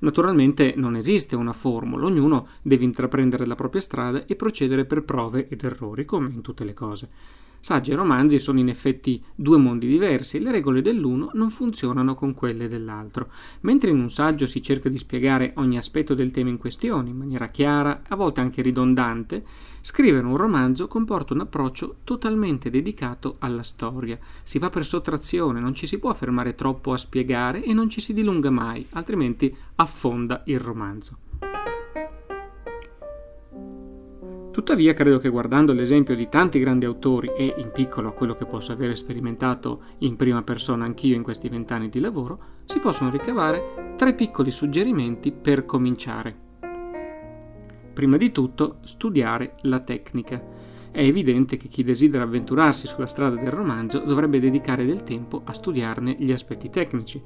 Naturalmente 0.00 0.74
non 0.76 0.96
esiste 0.96 1.36
una 1.36 1.52
formula, 1.52 2.06
ognuno 2.06 2.48
deve 2.60 2.82
intraprendere 2.82 3.46
la 3.46 3.54
propria 3.54 3.80
strada 3.80 4.26
e 4.26 4.34
procedere 4.34 4.84
per 4.84 5.04
prove 5.04 5.46
ed 5.46 5.62
errori, 5.62 6.04
come 6.04 6.30
in 6.30 6.40
tutte 6.40 6.64
le 6.64 6.74
cose. 6.74 7.08
Saggi 7.60 7.90
e 7.90 7.94
romanzi 7.94 8.38
sono 8.38 8.58
in 8.58 8.68
effetti 8.68 9.22
due 9.34 9.56
mondi 9.56 9.88
diversi 9.88 10.38
le 10.38 10.52
regole 10.52 10.82
dell'uno 10.82 11.30
non 11.34 11.50
funzionano 11.50 12.14
con 12.14 12.34
quelle 12.34 12.68
dell'altro. 12.68 13.28
Mentre 13.62 13.90
in 13.90 13.98
un 13.98 14.10
saggio 14.10 14.46
si 14.46 14.62
cerca 14.62 14.88
di 14.88 14.98
spiegare 14.98 15.52
ogni 15.56 15.76
aspetto 15.76 16.14
del 16.14 16.30
tema 16.30 16.50
in 16.50 16.58
questione 16.58 17.10
in 17.10 17.16
maniera 17.16 17.48
chiara, 17.48 18.02
a 18.06 18.14
volte 18.14 18.40
anche 18.40 18.62
ridondante, 18.62 19.44
scrivere 19.86 20.26
un 20.26 20.36
romanzo 20.36 20.88
comporta 20.88 21.32
un 21.32 21.42
approccio 21.42 21.98
totalmente 22.02 22.70
dedicato 22.70 23.36
alla 23.38 23.62
storia. 23.62 24.18
Si 24.42 24.58
va 24.58 24.68
per 24.68 24.84
sottrazione, 24.84 25.60
non 25.60 25.76
ci 25.76 25.86
si 25.86 26.00
può 26.00 26.12
fermare 26.12 26.56
troppo 26.56 26.92
a 26.92 26.96
spiegare 26.96 27.62
e 27.62 27.72
non 27.72 27.88
ci 27.88 28.00
si 28.00 28.12
dilunga 28.12 28.50
mai, 28.50 28.84
altrimenti 28.94 29.56
affonda 29.76 30.42
il 30.46 30.58
romanzo. 30.58 31.18
Tuttavia 34.50 34.92
credo 34.92 35.18
che 35.18 35.28
guardando 35.28 35.72
l'esempio 35.72 36.16
di 36.16 36.28
tanti 36.28 36.58
grandi 36.58 36.84
autori 36.84 37.30
e 37.36 37.54
in 37.56 37.70
piccolo 37.72 38.08
a 38.08 38.12
quello 38.12 38.34
che 38.34 38.44
posso 38.44 38.72
aver 38.72 38.96
sperimentato 38.96 39.82
in 39.98 40.16
prima 40.16 40.42
persona 40.42 40.84
anch'io 40.84 41.14
in 41.14 41.22
questi 41.22 41.48
vent'anni 41.48 41.88
di 41.88 42.00
lavoro, 42.00 42.38
si 42.64 42.80
possono 42.80 43.10
ricavare 43.10 43.94
tre 43.96 44.14
piccoli 44.14 44.50
suggerimenti 44.50 45.30
per 45.30 45.64
cominciare. 45.64 46.45
Prima 47.96 48.18
di 48.18 48.30
tutto, 48.30 48.76
studiare 48.82 49.54
la 49.62 49.80
tecnica. 49.80 50.38
È 50.90 51.00
evidente 51.00 51.56
che 51.56 51.66
chi 51.66 51.82
desidera 51.82 52.24
avventurarsi 52.24 52.86
sulla 52.86 53.06
strada 53.06 53.36
del 53.36 53.50
romanzo 53.50 54.00
dovrebbe 54.00 54.38
dedicare 54.38 54.84
del 54.84 55.02
tempo 55.02 55.40
a 55.44 55.54
studiarne 55.54 56.14
gli 56.18 56.30
aspetti 56.30 56.68
tecnici. 56.68 57.18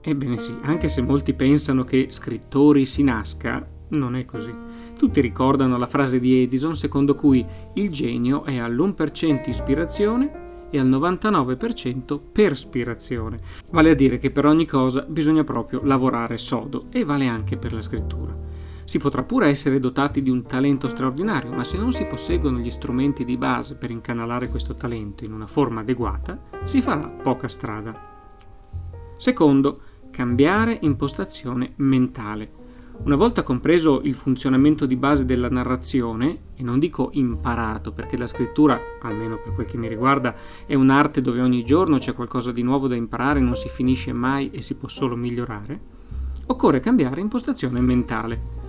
Ebbene 0.00 0.38
sì, 0.38 0.54
anche 0.60 0.86
se 0.86 1.02
molti 1.02 1.34
pensano 1.34 1.82
che 1.82 2.06
scrittori 2.10 2.86
si 2.86 3.02
nasca, 3.02 3.68
non 3.88 4.14
è 4.14 4.24
così. 4.24 4.52
Tutti 4.96 5.20
ricordano 5.20 5.76
la 5.76 5.88
frase 5.88 6.20
di 6.20 6.42
Edison 6.42 6.76
secondo 6.76 7.16
cui 7.16 7.44
il 7.74 7.90
genio 7.90 8.44
è 8.44 8.56
all'1% 8.56 9.48
ispirazione 9.48 10.46
e 10.70 10.78
al 10.78 10.88
99% 10.88 12.20
perspirazione. 12.30 13.38
Vale 13.70 13.90
a 13.90 13.94
dire 13.94 14.18
che 14.18 14.30
per 14.30 14.46
ogni 14.46 14.64
cosa 14.64 15.04
bisogna 15.08 15.42
proprio 15.42 15.80
lavorare 15.82 16.38
sodo 16.38 16.84
e 16.92 17.04
vale 17.04 17.26
anche 17.26 17.56
per 17.56 17.72
la 17.72 17.82
scrittura. 17.82 18.47
Si 18.88 18.96
potrà 18.96 19.22
pure 19.22 19.48
essere 19.48 19.80
dotati 19.80 20.22
di 20.22 20.30
un 20.30 20.44
talento 20.44 20.88
straordinario, 20.88 21.52
ma 21.52 21.62
se 21.62 21.76
non 21.76 21.92
si 21.92 22.06
posseggono 22.06 22.56
gli 22.56 22.70
strumenti 22.70 23.22
di 23.22 23.36
base 23.36 23.74
per 23.74 23.90
incanalare 23.90 24.48
questo 24.48 24.76
talento 24.76 25.26
in 25.26 25.34
una 25.34 25.46
forma 25.46 25.82
adeguata, 25.82 26.40
si 26.64 26.80
farà 26.80 27.06
poca 27.06 27.48
strada. 27.48 27.94
Secondo, 29.18 29.80
cambiare 30.10 30.78
impostazione 30.80 31.74
mentale. 31.76 32.50
Una 33.02 33.16
volta 33.16 33.42
compreso 33.42 34.00
il 34.04 34.14
funzionamento 34.14 34.86
di 34.86 34.96
base 34.96 35.26
della 35.26 35.50
narrazione, 35.50 36.38
e 36.54 36.62
non 36.62 36.78
dico 36.78 37.10
imparato 37.12 37.92
perché 37.92 38.16
la 38.16 38.26
scrittura, 38.26 38.80
almeno 39.02 39.36
per 39.36 39.52
quel 39.52 39.68
che 39.68 39.76
mi 39.76 39.88
riguarda, 39.88 40.34
è 40.64 40.74
un'arte 40.74 41.20
dove 41.20 41.42
ogni 41.42 41.62
giorno 41.62 41.98
c'è 41.98 42.14
qualcosa 42.14 42.52
di 42.52 42.62
nuovo 42.62 42.88
da 42.88 42.94
imparare, 42.94 43.40
non 43.40 43.54
si 43.54 43.68
finisce 43.68 44.14
mai 44.14 44.48
e 44.50 44.62
si 44.62 44.76
può 44.76 44.88
solo 44.88 45.14
migliorare, 45.14 45.78
occorre 46.46 46.80
cambiare 46.80 47.20
impostazione 47.20 47.82
mentale. 47.82 48.67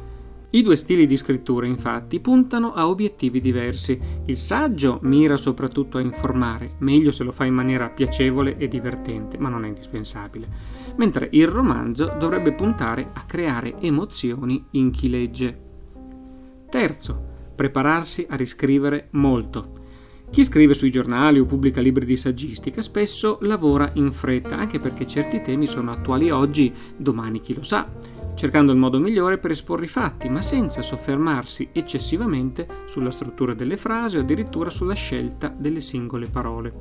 I 0.52 0.64
due 0.64 0.76
stili 0.76 1.06
di 1.06 1.16
scrittura, 1.16 1.66
infatti, 1.66 2.20
puntano 2.20 2.74
a 2.74 2.88
obiettivi 2.88 3.40
diversi. 3.40 4.00
Il 4.26 4.36
saggio 4.36 5.00
mira 5.04 5.38
soprattutto 5.38 5.98
a 5.98 6.02
informare, 6.02 6.76
meglio 6.80 7.12
se 7.12 7.24
lo 7.24 7.32
fa 7.32 7.46
in 7.46 7.54
maniera 7.54 7.90
piacevole 7.90 8.56
e 8.56 8.68
divertente, 8.68 9.38
ma 9.38 9.50
non 9.50 9.66
è 9.66 9.68
indispensabile 9.68 10.80
mentre 11.00 11.30
il 11.32 11.48
romanzo 11.48 12.14
dovrebbe 12.20 12.52
puntare 12.52 13.08
a 13.14 13.24
creare 13.24 13.80
emozioni 13.80 14.66
in 14.72 14.92
chi 14.92 15.10
legge. 15.10 15.68
Terzo, 16.70 17.28
prepararsi 17.56 18.26
a 18.30 18.36
riscrivere 18.36 19.08
molto. 19.12 19.78
Chi 20.30 20.44
scrive 20.44 20.76
sui 20.76 20.92
giornali 20.92 21.40
o 21.40 21.46
pubblica 21.46 21.82
libri 21.82 22.06
di 22.06 22.16
saggistica 22.16 22.82
spesso 22.82 23.40
lavora 23.42 23.90
in 23.94 24.12
fretta, 24.12 24.58
anche 24.58 24.78
perché 24.78 25.08
certi 25.08 25.42
temi 25.42 25.66
sono 25.66 25.92
attuali 25.92 26.30
oggi, 26.30 26.72
domani 26.96 27.42
chi 27.42 27.56
lo 27.56 27.64
sa, 27.64 27.90
cercando 28.40 28.72
il 28.72 28.78
modo 28.78 29.02
migliore 29.02 29.38
per 29.38 29.52
esporre 29.52 29.84
i 29.84 29.90
fatti, 29.90 30.30
ma 30.30 30.42
senza 30.42 30.82
soffermarsi 30.82 31.72
eccessivamente 31.74 32.66
sulla 32.86 33.12
struttura 33.12 33.54
delle 33.54 33.76
frasi 33.76 34.16
o 34.16 34.22
addirittura 34.22 34.70
sulla 34.70 34.94
scelta 34.94 35.54
delle 35.54 35.82
singole 35.82 36.30
parole. 36.30 36.72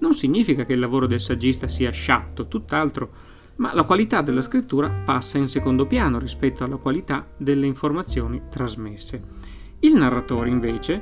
Non 0.00 0.14
significa 0.14 0.64
che 0.64 0.72
il 0.72 0.80
lavoro 0.80 1.06
del 1.06 1.20
saggista 1.20 1.68
sia 1.68 1.92
sciatto, 1.92 2.48
tutt'altro 2.48 3.10
ma 3.58 3.72
la 3.72 3.84
qualità 3.84 4.20
della 4.20 4.40
scrittura 4.40 4.90
passa 4.90 5.38
in 5.38 5.46
secondo 5.46 5.86
piano 5.86 6.18
rispetto 6.18 6.64
alla 6.64 6.74
qualità 6.74 7.24
delle 7.36 7.66
informazioni 7.66 8.42
trasmesse. 8.50 9.22
Il 9.78 9.94
narratore, 9.94 10.50
invece, 10.50 11.00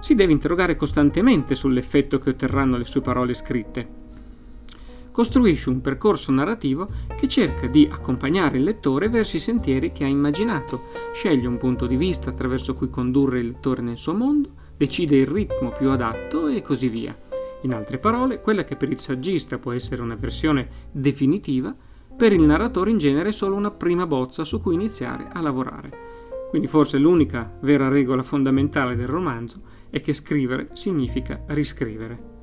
si 0.00 0.16
deve 0.16 0.32
interrogare 0.32 0.74
costantemente 0.74 1.54
sull'effetto 1.54 2.18
che 2.18 2.30
otterranno 2.30 2.76
le 2.76 2.84
sue 2.84 3.00
parole 3.00 3.32
scritte. 3.32 4.05
Costruisce 5.16 5.70
un 5.70 5.80
percorso 5.80 6.30
narrativo 6.30 6.86
che 7.16 7.26
cerca 7.26 7.66
di 7.68 7.88
accompagnare 7.90 8.58
il 8.58 8.64
lettore 8.64 9.08
verso 9.08 9.38
i 9.38 9.40
sentieri 9.40 9.90
che 9.90 10.04
ha 10.04 10.06
immaginato, 10.06 10.88
sceglie 11.14 11.46
un 11.46 11.56
punto 11.56 11.86
di 11.86 11.96
vista 11.96 12.28
attraverso 12.28 12.74
cui 12.74 12.90
condurre 12.90 13.38
il 13.38 13.46
lettore 13.46 13.80
nel 13.80 13.96
suo 13.96 14.12
mondo, 14.12 14.50
decide 14.76 15.16
il 15.16 15.26
ritmo 15.26 15.70
più 15.70 15.88
adatto 15.88 16.48
e 16.48 16.60
così 16.60 16.88
via. 16.88 17.16
In 17.62 17.72
altre 17.72 17.96
parole, 17.96 18.42
quella 18.42 18.64
che 18.64 18.76
per 18.76 18.90
il 18.90 19.00
saggista 19.00 19.56
può 19.56 19.72
essere 19.72 20.02
una 20.02 20.16
versione 20.16 20.68
definitiva, 20.92 21.74
per 22.14 22.34
il 22.34 22.42
narratore 22.42 22.90
in 22.90 22.98
genere 22.98 23.30
è 23.30 23.32
solo 23.32 23.54
una 23.54 23.70
prima 23.70 24.06
bozza 24.06 24.44
su 24.44 24.60
cui 24.60 24.74
iniziare 24.74 25.30
a 25.32 25.40
lavorare. 25.40 25.90
Quindi 26.50 26.68
forse 26.68 26.98
l'unica 26.98 27.56
vera 27.62 27.88
regola 27.88 28.22
fondamentale 28.22 28.94
del 28.94 29.08
romanzo 29.08 29.62
è 29.88 29.98
che 30.02 30.12
scrivere 30.12 30.68
significa 30.74 31.42
riscrivere. 31.46 32.35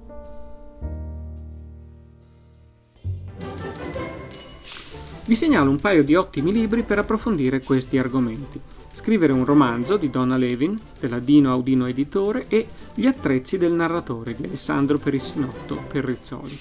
Vi 5.26 5.36
segnalo 5.36 5.70
un 5.70 5.80
paio 5.80 6.04
di 6.04 6.16
ottimi 6.16 6.52
libri 6.52 6.84
per 6.84 7.00
approfondire 7.00 7.62
questi 7.62 7.98
argomenti. 7.98 8.60
Scrivere 8.92 9.32
un 9.32 9.46
romanzo 9.46 9.96
di 9.96 10.10
Donna 10.10 10.36
Levin, 10.36 10.78
della 11.00 11.20
Dino 11.20 11.50
Audino 11.50 11.88
Editore, 11.88 12.46
e 12.50 12.68
Gli 12.94 13.06
attrezzi 13.06 13.58
del 13.58 13.72
narratore 13.72 14.36
di 14.36 14.44
Alessandro 14.44 14.98
Perissinotto 14.98 15.80
Perrizzoli. 15.88 16.60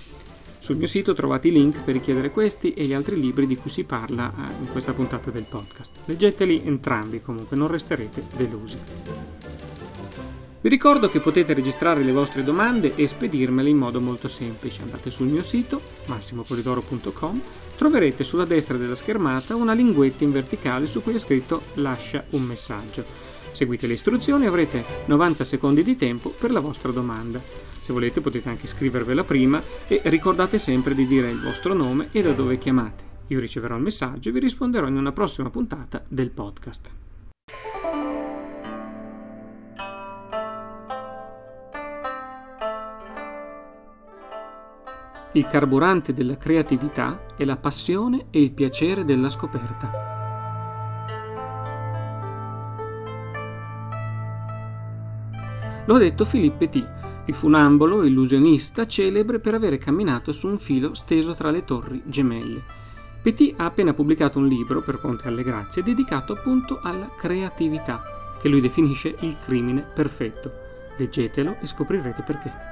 Sul 0.61 0.77
mio 0.77 0.87
sito 0.87 1.12
trovate 1.12 1.48
i 1.48 1.51
link 1.51 1.81
per 1.81 1.94
richiedere 1.94 2.31
questi 2.31 2.72
e 2.72 2.85
gli 2.85 2.92
altri 2.92 3.20
libri 3.20 3.48
di 3.48 3.57
cui 3.57 3.68
si 3.68 3.83
parla 3.83 4.33
eh, 4.33 4.62
in 4.62 4.70
questa 4.70 4.92
puntata 4.92 5.33
del 5.33 5.46
podcast. 5.48 5.90
Leggeteli 6.05 6.62
entrambi 6.64 7.20
comunque, 7.20 7.57
non 7.57 7.66
resterete 7.66 8.25
delusi. 8.37 8.79
Vi 10.62 10.68
ricordo 10.68 11.09
che 11.09 11.18
potete 11.18 11.55
registrare 11.55 12.05
le 12.05 12.12
vostre 12.12 12.44
domande 12.44 12.94
e 12.94 13.09
spedirmele 13.09 13.68
in 13.68 13.77
modo 13.77 14.01
molto 14.01 14.29
semplice. 14.29 14.83
Andate 14.83 15.11
sul 15.11 15.27
mio 15.27 15.42
sito 15.42 15.81
massimopolidoro.com, 16.07 17.42
troverete 17.77 18.22
sulla 18.22 18.44
destra 18.44 18.77
della 18.77 18.94
schermata 18.94 19.57
una 19.57 19.72
linguetta 19.72 20.22
in 20.22 20.31
verticale 20.31 20.87
su 20.87 21.03
cui 21.03 21.14
è 21.14 21.18
scritto 21.18 21.62
lascia 21.75 22.22
un 22.31 22.42
messaggio. 22.42 23.05
Seguite 23.51 23.88
le 23.88 23.94
istruzioni 23.94 24.44
e 24.44 24.46
avrete 24.46 24.85
90 25.07 25.42
secondi 25.42 25.83
di 25.83 25.96
tempo 25.96 26.29
per 26.31 26.53
la 26.53 26.61
vostra 26.61 26.92
domanda. 26.92 27.42
Se 27.81 27.92
volete 27.92 28.20
potete 28.20 28.48
anche 28.48 28.68
scrivervela 28.68 29.25
prima 29.25 29.61
e 29.88 30.01
ricordate 30.05 30.59
sempre 30.59 30.94
di 30.94 31.09
dire 31.09 31.29
il 31.29 31.40
vostro 31.40 31.75
nome 31.75 32.11
e 32.12 32.22
da 32.22 32.35
dove 32.35 32.59
chiamate. 32.59 33.03
Io 33.27 33.40
riceverò 33.40 33.75
il 33.75 33.83
messaggio 33.83 34.29
e 34.29 34.33
vi 34.33 34.38
risponderò 34.38 34.87
in 34.87 34.96
una 34.96 35.11
prossima 35.11 35.51
puntata 35.51 36.05
del 36.07 36.31
podcast. 36.31 36.90
Il 45.35 45.49
carburante 45.49 46.12
della 46.12 46.37
creatività 46.37 47.25
è 47.37 47.45
la 47.45 47.57
passione 47.57 48.27
e 48.31 48.42
il 48.42 48.53
piacere 48.53 49.05
della 49.05 49.31
scoperta. 49.31 49.90
Lo 55.87 55.95
ha 55.95 55.99
detto 55.99 56.25
Philippe 56.25 56.68
Petit 56.68 57.01
il 57.27 57.35
funambolo 57.35 58.03
illusionista 58.03 58.85
celebre 58.85 59.38
per 59.38 59.55
avere 59.55 59.79
camminato 59.79 60.33
su 60.33 60.49
un 60.49 60.59
filo 60.59 60.92
steso 60.95 61.35
tra 61.35 61.51
le 61.51 61.64
torri 61.64 62.03
gemelle. 62.05 62.61
Petit 63.23 63.55
ha 63.59 63.66
appena 63.66 63.95
pubblicato 63.95 64.38
un 64.38 64.49
libro, 64.49 64.83
per 64.83 64.99
Ponte 64.99 65.29
alle 65.29 65.45
Grazie, 65.45 65.85
dedicato 65.85 66.33
appunto 66.33 66.81
alla 66.83 67.09
creatività, 67.16 68.03
che 68.40 68.49
lui 68.49 68.61
definisce 68.61 69.14
il 69.21 69.37
crimine 69.45 69.83
perfetto. 69.95 70.53
Leggetelo 70.97 71.57
e 71.61 71.66
scoprirete 71.66 72.23
perché. 72.27 72.71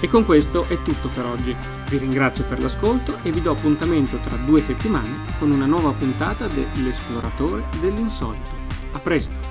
E 0.00 0.08
con 0.08 0.24
questo 0.24 0.64
è 0.64 0.80
tutto 0.82 1.08
per 1.08 1.26
oggi. 1.26 1.54
Vi 1.88 1.98
ringrazio 1.98 2.44
per 2.44 2.60
l'ascolto 2.60 3.18
e 3.22 3.30
vi 3.30 3.42
do 3.42 3.52
appuntamento 3.52 4.16
tra 4.16 4.36
due 4.36 4.62
settimane 4.62 5.36
con 5.38 5.50
una 5.50 5.66
nuova 5.66 5.92
puntata 5.92 6.46
dell'Esploratore 6.46 7.64
dell'Insolito. 7.80 8.50
A 8.92 8.98
presto! 8.98 9.49